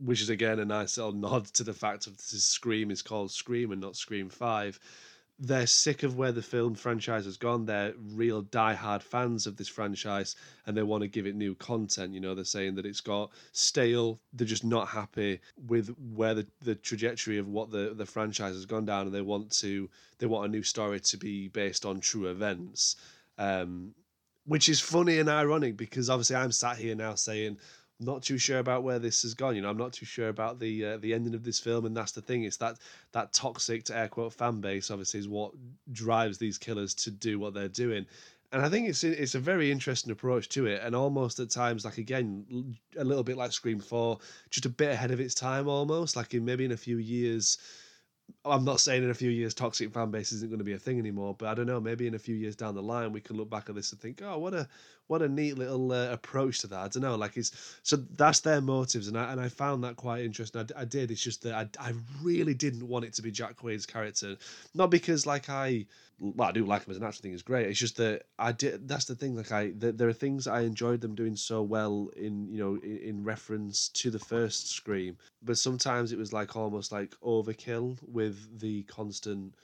which 0.00 0.22
is 0.22 0.28
again 0.28 0.60
a 0.60 0.64
nice 0.64 0.96
little 0.96 1.10
nod 1.12 1.44
to 1.46 1.64
the 1.64 1.74
fact 1.74 2.06
of 2.06 2.16
this 2.16 2.44
Scream 2.44 2.88
is 2.88 3.02
called 3.02 3.32
Scream 3.32 3.72
and 3.72 3.80
not 3.80 3.96
Scream 3.96 4.28
Five 4.28 4.78
they're 5.38 5.66
sick 5.66 6.02
of 6.02 6.16
where 6.16 6.32
the 6.32 6.42
film 6.42 6.74
franchise 6.74 7.24
has 7.24 7.36
gone. 7.36 7.64
They're 7.64 7.94
real 8.12 8.42
die-hard 8.42 9.02
fans 9.02 9.46
of 9.46 9.56
this 9.56 9.68
franchise 9.68 10.34
and 10.66 10.76
they 10.76 10.82
want 10.82 11.02
to 11.02 11.08
give 11.08 11.26
it 11.26 11.36
new 11.36 11.54
content. 11.54 12.12
You 12.12 12.20
know, 12.20 12.34
they're 12.34 12.44
saying 12.44 12.74
that 12.74 12.86
it's 12.86 13.00
got 13.00 13.30
stale. 13.52 14.18
They're 14.32 14.46
just 14.46 14.64
not 14.64 14.88
happy 14.88 15.40
with 15.68 15.94
where 16.14 16.34
the, 16.34 16.46
the 16.62 16.74
trajectory 16.74 17.38
of 17.38 17.48
what 17.48 17.70
the, 17.70 17.94
the 17.96 18.06
franchise 18.06 18.54
has 18.54 18.66
gone 18.66 18.84
down 18.84 19.06
and 19.06 19.14
they 19.14 19.22
want 19.22 19.50
to 19.58 19.88
they 20.18 20.26
want 20.26 20.46
a 20.46 20.50
new 20.50 20.64
story 20.64 20.98
to 20.98 21.16
be 21.16 21.48
based 21.48 21.86
on 21.86 22.00
true 22.00 22.26
events. 22.26 22.96
Um, 23.38 23.94
which 24.46 24.68
is 24.68 24.80
funny 24.80 25.18
and 25.18 25.28
ironic 25.28 25.76
because 25.76 26.10
obviously 26.10 26.34
I'm 26.34 26.50
sat 26.50 26.78
here 26.78 26.96
now 26.96 27.14
saying, 27.14 27.58
not 28.00 28.22
too 28.22 28.38
sure 28.38 28.58
about 28.58 28.82
where 28.84 28.98
this 28.98 29.22
has 29.22 29.34
gone. 29.34 29.56
You 29.56 29.62
know, 29.62 29.70
I'm 29.70 29.76
not 29.76 29.92
too 29.92 30.06
sure 30.06 30.28
about 30.28 30.58
the 30.58 30.84
uh, 30.84 30.96
the 30.98 31.14
ending 31.14 31.34
of 31.34 31.44
this 31.44 31.58
film, 31.58 31.84
and 31.86 31.96
that's 31.96 32.12
the 32.12 32.20
thing. 32.20 32.44
It's 32.44 32.56
that 32.58 32.78
that 33.12 33.32
toxic 33.32 33.84
to 33.84 33.96
air 33.96 34.08
quote 34.08 34.32
fan 34.32 34.60
base 34.60 34.90
obviously 34.90 35.20
is 35.20 35.28
what 35.28 35.52
drives 35.92 36.38
these 36.38 36.58
killers 36.58 36.94
to 36.94 37.10
do 37.10 37.38
what 37.38 37.54
they're 37.54 37.68
doing. 37.68 38.06
And 38.50 38.62
I 38.62 38.68
think 38.68 38.88
it's 38.88 39.04
it's 39.04 39.34
a 39.34 39.40
very 39.40 39.70
interesting 39.70 40.12
approach 40.12 40.48
to 40.50 40.66
it, 40.66 40.80
and 40.82 40.94
almost 40.94 41.38
at 41.40 41.50
times, 41.50 41.84
like 41.84 41.98
again, 41.98 42.76
a 42.96 43.04
little 43.04 43.24
bit 43.24 43.36
like 43.36 43.52
Scream 43.52 43.80
Four, 43.80 44.20
just 44.50 44.66
a 44.66 44.70
bit 44.70 44.90
ahead 44.90 45.10
of 45.10 45.20
its 45.20 45.34
time, 45.34 45.68
almost 45.68 46.16
like 46.16 46.32
in 46.34 46.44
maybe 46.44 46.64
in 46.64 46.72
a 46.72 46.76
few 46.76 46.98
years 46.98 47.58
I'm 48.50 48.64
not 48.64 48.80
saying 48.80 49.04
in 49.04 49.10
a 49.10 49.14
few 49.14 49.30
years 49.30 49.54
toxic 49.54 49.92
fan 49.92 50.10
base 50.10 50.32
isn't 50.32 50.48
going 50.48 50.58
to 50.58 50.64
be 50.64 50.72
a 50.72 50.78
thing 50.78 50.98
anymore, 50.98 51.34
but 51.38 51.48
I 51.48 51.54
don't 51.54 51.66
know. 51.66 51.80
Maybe 51.80 52.06
in 52.06 52.14
a 52.14 52.18
few 52.18 52.34
years 52.34 52.56
down 52.56 52.74
the 52.74 52.82
line, 52.82 53.12
we 53.12 53.20
can 53.20 53.36
look 53.36 53.50
back 53.50 53.68
at 53.68 53.74
this 53.74 53.92
and 53.92 54.00
think, 54.00 54.20
oh, 54.22 54.38
what 54.38 54.54
a 54.54 54.68
what 55.06 55.22
a 55.22 55.28
neat 55.28 55.58
little 55.58 55.90
uh, 55.92 56.10
approach 56.10 56.60
to 56.60 56.66
that. 56.68 56.78
I 56.78 56.88
don't 56.88 57.02
know. 57.02 57.16
Like 57.16 57.36
it's 57.36 57.78
so 57.82 57.96
that's 58.16 58.40
their 58.40 58.60
motives, 58.60 59.08
and 59.08 59.18
I 59.18 59.32
and 59.32 59.40
I 59.40 59.48
found 59.48 59.84
that 59.84 59.96
quite 59.96 60.24
interesting. 60.24 60.66
I, 60.76 60.82
I 60.82 60.84
did. 60.84 61.10
It's 61.10 61.22
just 61.22 61.42
that 61.42 61.54
I 61.54 61.88
I 61.88 61.92
really 62.22 62.54
didn't 62.54 62.86
want 62.86 63.04
it 63.04 63.14
to 63.14 63.22
be 63.22 63.30
Jack 63.30 63.56
Quaid's 63.56 63.86
character, 63.86 64.36
not 64.74 64.90
because 64.90 65.26
like 65.26 65.48
I 65.48 65.86
well, 66.20 66.48
I 66.48 66.52
do 66.52 66.64
like 66.64 66.84
him 66.84 66.90
as 66.90 66.96
an 66.96 67.04
actor. 67.04 67.18
I 67.20 67.22
think 67.22 67.34
he's 67.34 67.42
great. 67.42 67.68
It's 67.68 67.78
just 67.78 67.96
that 67.98 68.24
I 68.38 68.52
did. 68.52 68.88
That's 68.88 69.04
the 69.04 69.14
thing. 69.14 69.36
Like 69.36 69.52
I, 69.52 69.72
there 69.76 70.08
are 70.08 70.12
things 70.12 70.46
I 70.46 70.62
enjoyed 70.62 71.00
them 71.00 71.14
doing 71.14 71.36
so 71.36 71.62
well 71.62 72.10
in 72.16 72.48
you 72.48 72.58
know 72.58 72.74
in, 72.82 72.98
in, 72.98 73.24
reference 73.24 73.88
to 73.90 74.10
the 74.10 74.18
first 74.18 74.70
Scream, 74.70 75.16
but 75.42 75.58
sometimes 75.58 76.12
it 76.12 76.18
was 76.18 76.32
like 76.32 76.56
almost 76.56 76.90
like 76.90 77.14
overkill 77.22 77.98
with 78.02 78.37
the 78.58 78.82
constant 78.84 79.54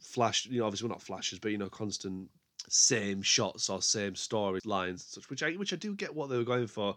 flash. 0.00 0.46
You 0.46 0.60
know, 0.60 0.66
obviously 0.66 0.88
we're 0.88 0.94
not 0.94 1.02
flashes, 1.02 1.38
but 1.38 1.52
you 1.52 1.58
know, 1.58 1.68
constant 1.68 2.30
same 2.68 3.22
shots 3.22 3.68
or 3.68 3.82
same 3.82 4.14
story 4.14 4.60
lines, 4.64 5.04
such 5.04 5.28
which 5.30 5.42
I 5.42 5.52
which 5.52 5.72
I 5.72 5.76
do 5.76 5.94
get 5.94 6.14
what 6.14 6.28
they 6.28 6.36
were 6.36 6.44
going 6.44 6.66
for, 6.66 6.96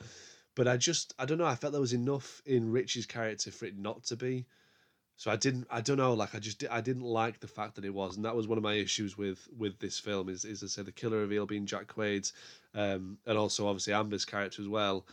but 0.55 0.67
I 0.67 0.77
just 0.77 1.13
I 1.19 1.25
don't 1.25 1.37
know. 1.37 1.45
I 1.45 1.55
felt 1.55 1.73
there 1.73 1.81
was 1.81 1.93
enough 1.93 2.41
in 2.45 2.71
Richie's 2.71 3.05
character 3.05 3.51
for 3.51 3.65
it 3.65 3.77
not 3.77 4.03
to 4.05 4.15
be. 4.15 4.45
So 5.15 5.29
I 5.31 5.35
didn't, 5.35 5.67
I 5.69 5.79
don't 5.81 5.97
know, 5.97 6.13
like 6.13 6.33
I 6.33 6.39
just, 6.39 6.63
I 6.71 6.81
didn't 6.81 7.03
like 7.03 7.39
the 7.39 7.47
fact 7.47 7.75
that 7.75 7.85
it 7.85 7.93
was, 7.93 8.15
and 8.15 8.25
that 8.25 8.35
was 8.35 8.47
one 8.47 8.57
of 8.57 8.63
my 8.63 8.73
issues 8.73 9.15
with 9.17 9.47
with 9.55 9.77
this 9.79 9.99
film. 9.99 10.27
Is, 10.27 10.43
is 10.43 10.63
I 10.63 10.67
say 10.67 10.81
the 10.81 10.91
killer 10.91 11.19
reveal 11.19 11.45
being 11.45 11.67
Jack 11.67 11.87
Quaid's, 11.87 12.33
um, 12.73 13.17
and 13.25 13.37
also 13.37 13.67
obviously 13.67 13.93
Amber's 13.93 14.25
character 14.25 14.61
as 14.61 14.67
well, 14.67 15.05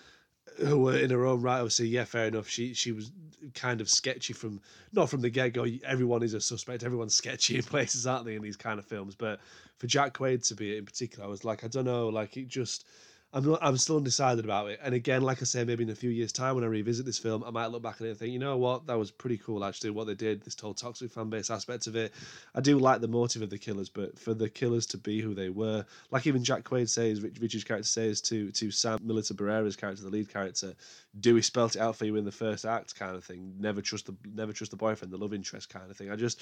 who 0.58 0.78
were 0.78 0.96
in 0.96 1.10
her 1.10 1.26
own 1.26 1.42
right. 1.42 1.58
Obviously, 1.58 1.88
yeah, 1.88 2.04
fair 2.04 2.26
enough. 2.26 2.48
She 2.48 2.74
she 2.74 2.92
was 2.92 3.10
kind 3.54 3.80
of 3.80 3.88
sketchy 3.88 4.32
from 4.32 4.60
not 4.92 5.08
from 5.08 5.20
the 5.20 5.30
get 5.30 5.52
go. 5.52 5.66
Everyone 5.84 6.22
is 6.22 6.34
a 6.34 6.40
suspect. 6.40 6.82
Everyone's 6.82 7.14
sketchy 7.14 7.56
in 7.56 7.62
places, 7.64 8.06
aren't 8.06 8.26
they, 8.26 8.34
in 8.34 8.42
these 8.42 8.56
kind 8.56 8.78
of 8.78 8.84
films? 8.84 9.14
But 9.14 9.40
for 9.78 9.86
Jack 9.86 10.14
Quaid 10.14 10.46
to 10.48 10.54
be 10.54 10.74
it 10.74 10.78
in 10.78 10.84
particular, 10.84 11.24
I 11.24 11.28
was 11.28 11.44
like, 11.44 11.64
I 11.64 11.68
don't 11.68 11.84
know, 11.84 12.08
like 12.08 12.36
it 12.36 12.48
just 12.48 12.86
I'm 13.32 13.44
not, 13.44 13.60
I'm 13.62 13.76
still 13.76 13.98
undecided 13.98 14.44
about 14.44 14.70
it. 14.70 14.80
And 14.82 14.92
again, 14.92 15.22
like 15.22 15.40
I 15.40 15.44
say, 15.44 15.62
maybe 15.62 15.84
in 15.84 15.90
a 15.90 15.94
few 15.94 16.10
years' 16.10 16.32
time 16.32 16.56
when 16.56 16.64
I 16.64 16.66
revisit 16.66 17.06
this 17.06 17.18
film, 17.18 17.44
I 17.44 17.50
might 17.50 17.68
look 17.68 17.82
back 17.82 17.96
at 18.00 18.02
it 18.02 18.10
and 18.10 18.18
think, 18.18 18.32
you 18.32 18.40
know 18.40 18.56
what, 18.56 18.88
that 18.88 18.98
was 18.98 19.12
pretty 19.12 19.38
cool 19.38 19.64
actually. 19.64 19.90
What 19.90 20.08
they 20.08 20.14
did, 20.14 20.42
this 20.42 20.58
whole 20.58 20.74
toxic 20.74 21.12
fan 21.12 21.30
base 21.30 21.48
aspect 21.48 21.86
of 21.86 21.94
it. 21.94 22.12
I 22.56 22.60
do 22.60 22.76
like 22.78 23.00
the 23.00 23.06
motive 23.08 23.42
of 23.42 23.50
the 23.50 23.58
killers, 23.58 23.88
but 23.88 24.18
for 24.18 24.34
the 24.34 24.48
killers 24.48 24.84
to 24.86 24.98
be 24.98 25.20
who 25.20 25.34
they 25.34 25.48
were, 25.48 25.84
like 26.10 26.26
even 26.26 26.42
Jack 26.42 26.64
Quaid 26.64 26.88
says, 26.88 27.20
Rich, 27.20 27.38
Richard's 27.40 27.64
character 27.64 27.86
says 27.86 28.20
to 28.22 28.50
to 28.50 28.70
Sam 28.72 28.98
Melissa 29.02 29.34
Barrera's 29.34 29.76
character, 29.76 30.02
the 30.02 30.10
lead 30.10 30.28
character, 30.28 30.74
Dewey 31.20 31.42
spelt 31.42 31.76
it 31.76 31.82
out 31.82 31.94
for 31.94 32.06
you 32.06 32.16
in 32.16 32.24
the 32.24 32.32
first 32.32 32.64
act, 32.64 32.98
kind 32.98 33.14
of 33.14 33.24
thing. 33.24 33.54
Never 33.60 33.80
trust 33.80 34.06
the 34.06 34.16
never 34.34 34.52
trust 34.52 34.72
the 34.72 34.76
boyfriend, 34.76 35.12
the 35.12 35.18
love 35.18 35.34
interest 35.34 35.68
kind 35.68 35.88
of 35.88 35.96
thing. 35.96 36.10
I 36.10 36.16
just 36.16 36.40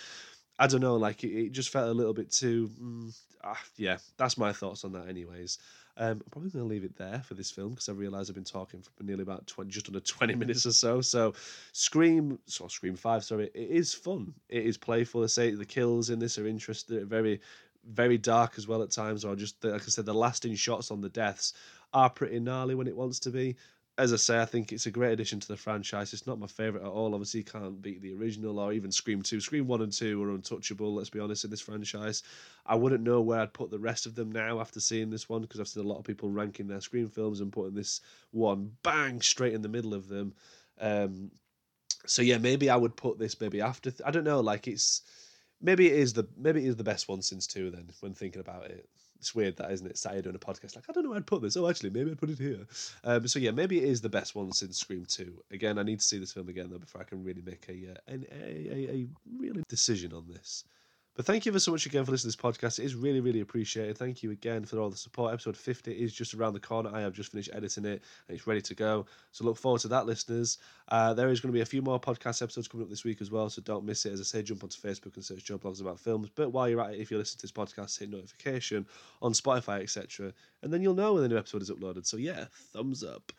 I 0.58 0.66
don't 0.66 0.80
know, 0.80 0.96
like 0.96 1.22
it, 1.22 1.32
it 1.32 1.52
just 1.52 1.68
felt 1.68 1.88
a 1.88 1.92
little 1.92 2.14
bit 2.14 2.32
too. 2.32 2.70
Mm, 2.80 3.14
ah, 3.44 3.60
yeah, 3.76 3.98
that's 4.16 4.36
my 4.38 4.52
thoughts 4.52 4.84
on 4.84 4.92
that, 4.92 5.08
anyways. 5.08 5.58
Um, 6.00 6.12
I'm 6.12 6.22
probably 6.30 6.50
going 6.50 6.64
to 6.64 6.68
leave 6.68 6.84
it 6.84 6.96
there 6.96 7.20
for 7.24 7.34
this 7.34 7.50
film 7.50 7.70
because 7.70 7.88
I 7.88 7.92
realise 7.92 8.28
I've 8.28 8.36
been 8.36 8.44
talking 8.44 8.80
for 8.80 9.02
nearly 9.02 9.22
about 9.22 9.46
20, 9.48 9.68
just 9.68 9.88
under 9.88 9.98
20 10.00 10.34
minutes 10.36 10.64
or 10.64 10.72
so. 10.72 11.00
So, 11.00 11.34
Scream, 11.72 12.38
so 12.46 12.68
Scream 12.68 12.94
5, 12.94 13.24
sorry, 13.24 13.50
it 13.52 13.70
is 13.70 13.92
fun. 13.92 14.32
It 14.48 14.64
is 14.64 14.78
playful. 14.78 15.24
I 15.24 15.26
say 15.26 15.50
the 15.50 15.64
kills 15.64 16.10
in 16.10 16.20
this 16.20 16.38
are 16.38 16.46
interesting, 16.46 17.04
very, 17.06 17.40
very 17.90 18.16
dark 18.16 18.54
as 18.58 18.68
well 18.68 18.82
at 18.82 18.92
times, 18.92 19.24
or 19.24 19.34
just, 19.34 19.62
like 19.64 19.82
I 19.82 19.86
said, 19.86 20.06
the 20.06 20.14
lasting 20.14 20.54
shots 20.54 20.92
on 20.92 21.00
the 21.00 21.08
deaths 21.08 21.52
are 21.92 22.10
pretty 22.10 22.38
gnarly 22.38 22.76
when 22.76 22.86
it 22.86 22.96
wants 22.96 23.18
to 23.20 23.30
be 23.30 23.56
as 23.98 24.12
I 24.12 24.16
say, 24.16 24.40
I 24.40 24.44
think 24.44 24.72
it's 24.72 24.86
a 24.86 24.92
great 24.92 25.12
addition 25.12 25.40
to 25.40 25.48
the 25.48 25.56
franchise. 25.56 26.12
It's 26.12 26.26
not 26.26 26.38
my 26.38 26.46
favourite 26.46 26.84
at 26.84 26.90
all. 26.90 27.14
Obviously, 27.14 27.42
can't 27.42 27.82
beat 27.82 28.00
the 28.00 28.14
original 28.14 28.60
or 28.60 28.72
even 28.72 28.92
Scream 28.92 29.22
2. 29.22 29.40
Scream 29.40 29.66
1 29.66 29.82
and 29.82 29.92
2 29.92 30.22
are 30.22 30.30
untouchable, 30.30 30.94
let's 30.94 31.10
be 31.10 31.18
honest, 31.18 31.44
in 31.44 31.50
this 31.50 31.60
franchise. 31.60 32.22
I 32.64 32.76
wouldn't 32.76 33.02
know 33.02 33.20
where 33.20 33.40
I'd 33.40 33.52
put 33.52 33.72
the 33.72 33.78
rest 33.78 34.06
of 34.06 34.14
them 34.14 34.30
now 34.30 34.60
after 34.60 34.78
seeing 34.78 35.10
this 35.10 35.28
one 35.28 35.42
because 35.42 35.58
I've 35.58 35.66
seen 35.66 35.84
a 35.84 35.88
lot 35.88 35.98
of 35.98 36.04
people 36.04 36.30
ranking 36.30 36.68
their 36.68 36.80
Scream 36.80 37.08
films 37.08 37.40
and 37.40 37.52
putting 37.52 37.74
this 37.74 38.00
one 38.30 38.70
bang 38.84 39.20
straight 39.20 39.52
in 39.52 39.62
the 39.62 39.68
middle 39.68 39.94
of 39.94 40.06
them. 40.08 40.32
Um, 40.80 41.32
so 42.06 42.22
yeah, 42.22 42.38
maybe 42.38 42.70
I 42.70 42.76
would 42.76 42.94
put 42.94 43.18
this 43.18 43.40
maybe 43.40 43.60
after. 43.60 43.90
Th- 43.90 44.06
I 44.06 44.12
don't 44.12 44.22
know. 44.22 44.38
Like 44.38 44.68
it's 44.68 45.02
maybe 45.60 45.88
it 45.88 45.98
is 45.98 46.12
the 46.12 46.28
maybe 46.36 46.64
it 46.64 46.68
is 46.68 46.76
the 46.76 46.84
best 46.84 47.08
one 47.08 47.20
since 47.22 47.48
two. 47.48 47.72
Then 47.72 47.90
when 47.98 48.14
thinking 48.14 48.40
about 48.40 48.66
it, 48.66 48.88
it's 49.18 49.34
weird 49.34 49.56
that, 49.56 49.70
isn't 49.70 49.86
it? 49.86 49.98
Started 49.98 50.24
doing 50.24 50.36
a 50.36 50.38
podcast 50.38 50.76
like 50.76 50.84
I 50.88 50.92
don't 50.92 51.04
know 51.04 51.10
where 51.10 51.18
I'd 51.18 51.26
put 51.26 51.42
this. 51.42 51.56
Oh, 51.56 51.68
actually, 51.68 51.90
maybe 51.90 52.10
I'd 52.10 52.18
put 52.18 52.30
it 52.30 52.38
here. 52.38 52.66
Um, 53.04 53.26
so 53.26 53.38
yeah, 53.38 53.50
maybe 53.50 53.78
it 53.78 53.84
is 53.84 54.00
the 54.00 54.08
best 54.08 54.34
one 54.34 54.52
since 54.52 54.78
Scream 54.78 55.04
Two. 55.06 55.42
Again, 55.50 55.78
I 55.78 55.82
need 55.82 56.00
to 56.00 56.04
see 56.04 56.18
this 56.18 56.32
film 56.32 56.48
again 56.48 56.68
though 56.70 56.78
before 56.78 57.00
I 57.00 57.04
can 57.04 57.24
really 57.24 57.42
make 57.42 57.66
a 57.68 57.92
uh, 57.92 57.96
a, 58.08 58.14
a, 58.32 58.90
a 58.94 59.06
really 59.38 59.62
decision 59.68 60.12
on 60.12 60.26
this. 60.28 60.64
But 61.18 61.26
thank 61.26 61.44
you 61.44 61.50
ever 61.50 61.58
so 61.58 61.72
much 61.72 61.84
again 61.84 62.04
for 62.04 62.12
listening 62.12 62.30
to 62.30 62.36
this 62.38 62.44
podcast. 62.44 62.78
It 62.78 62.84
is 62.84 62.94
really, 62.94 63.18
really 63.18 63.40
appreciated. 63.40 63.98
Thank 63.98 64.22
you 64.22 64.30
again 64.30 64.64
for 64.64 64.78
all 64.78 64.88
the 64.88 64.96
support. 64.96 65.32
Episode 65.32 65.56
50 65.56 65.90
is 65.90 66.14
just 66.14 66.32
around 66.32 66.52
the 66.52 66.60
corner. 66.60 66.92
I 66.94 67.00
have 67.00 67.12
just 67.12 67.32
finished 67.32 67.50
editing 67.52 67.86
it 67.86 68.04
and 68.28 68.38
it's 68.38 68.46
ready 68.46 68.60
to 68.60 68.74
go. 68.76 69.04
So 69.32 69.44
look 69.44 69.56
forward 69.56 69.80
to 69.80 69.88
that, 69.88 70.06
listeners. 70.06 70.58
Uh, 70.86 71.14
there 71.14 71.28
is 71.30 71.40
going 71.40 71.52
to 71.52 71.56
be 71.56 71.62
a 71.62 71.66
few 71.66 71.82
more 71.82 71.98
podcast 72.00 72.40
episodes 72.40 72.68
coming 72.68 72.84
up 72.84 72.88
this 72.88 73.02
week 73.02 73.20
as 73.20 73.32
well. 73.32 73.50
So 73.50 73.60
don't 73.62 73.84
miss 73.84 74.06
it. 74.06 74.12
As 74.12 74.20
I 74.20 74.22
say, 74.22 74.44
jump 74.44 74.62
onto 74.62 74.80
Facebook 74.80 75.16
and 75.16 75.24
search 75.24 75.42
Joe 75.42 75.58
Blogs 75.58 75.80
About 75.80 75.98
Films. 75.98 76.28
But 76.32 76.52
while 76.52 76.68
you're 76.68 76.80
at 76.80 76.94
it, 76.94 77.00
if 77.00 77.10
you're 77.10 77.18
listening 77.18 77.40
to 77.40 77.42
this 77.42 77.50
podcast, 77.50 77.98
hit 77.98 78.10
notification 78.10 78.86
on 79.20 79.32
Spotify, 79.32 79.82
etc. 79.82 80.32
And 80.62 80.72
then 80.72 80.82
you'll 80.82 80.94
know 80.94 81.14
when 81.14 81.24
the 81.24 81.28
new 81.28 81.36
episode 81.36 81.62
is 81.62 81.70
uploaded. 81.72 82.06
So 82.06 82.16
yeah, 82.16 82.44
thumbs 82.72 83.02
up. 83.02 83.32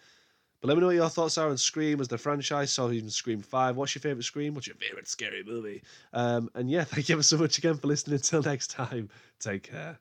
But 0.61 0.67
let 0.67 0.75
me 0.75 0.81
know 0.81 0.87
what 0.87 0.95
your 0.95 1.09
thoughts 1.09 1.37
are 1.37 1.49
on 1.49 1.57
Scream 1.57 2.01
as 2.01 2.09
the 2.09 2.17
franchise, 2.17 2.71
so 2.71 2.91
even 2.91 3.09
Scream 3.09 3.41
5. 3.41 3.77
What's 3.77 3.95
your 3.95 4.01
favourite 4.01 4.25
Scream? 4.25 4.53
What's 4.53 4.67
your 4.67 4.75
favourite 4.75 5.07
scary 5.07 5.43
movie? 5.45 5.83
Um, 6.11 6.49
and 6.53 6.69
yeah, 6.69 6.83
thank 6.85 7.07
you 7.07 7.15
ever 7.15 7.23
so 7.23 7.37
much 7.37 7.57
again 7.57 7.75
for 7.75 7.87
listening. 7.87 8.15
Until 8.15 8.43
next 8.43 8.71
time, 8.71 9.09
take 9.39 9.63
care. 9.63 9.99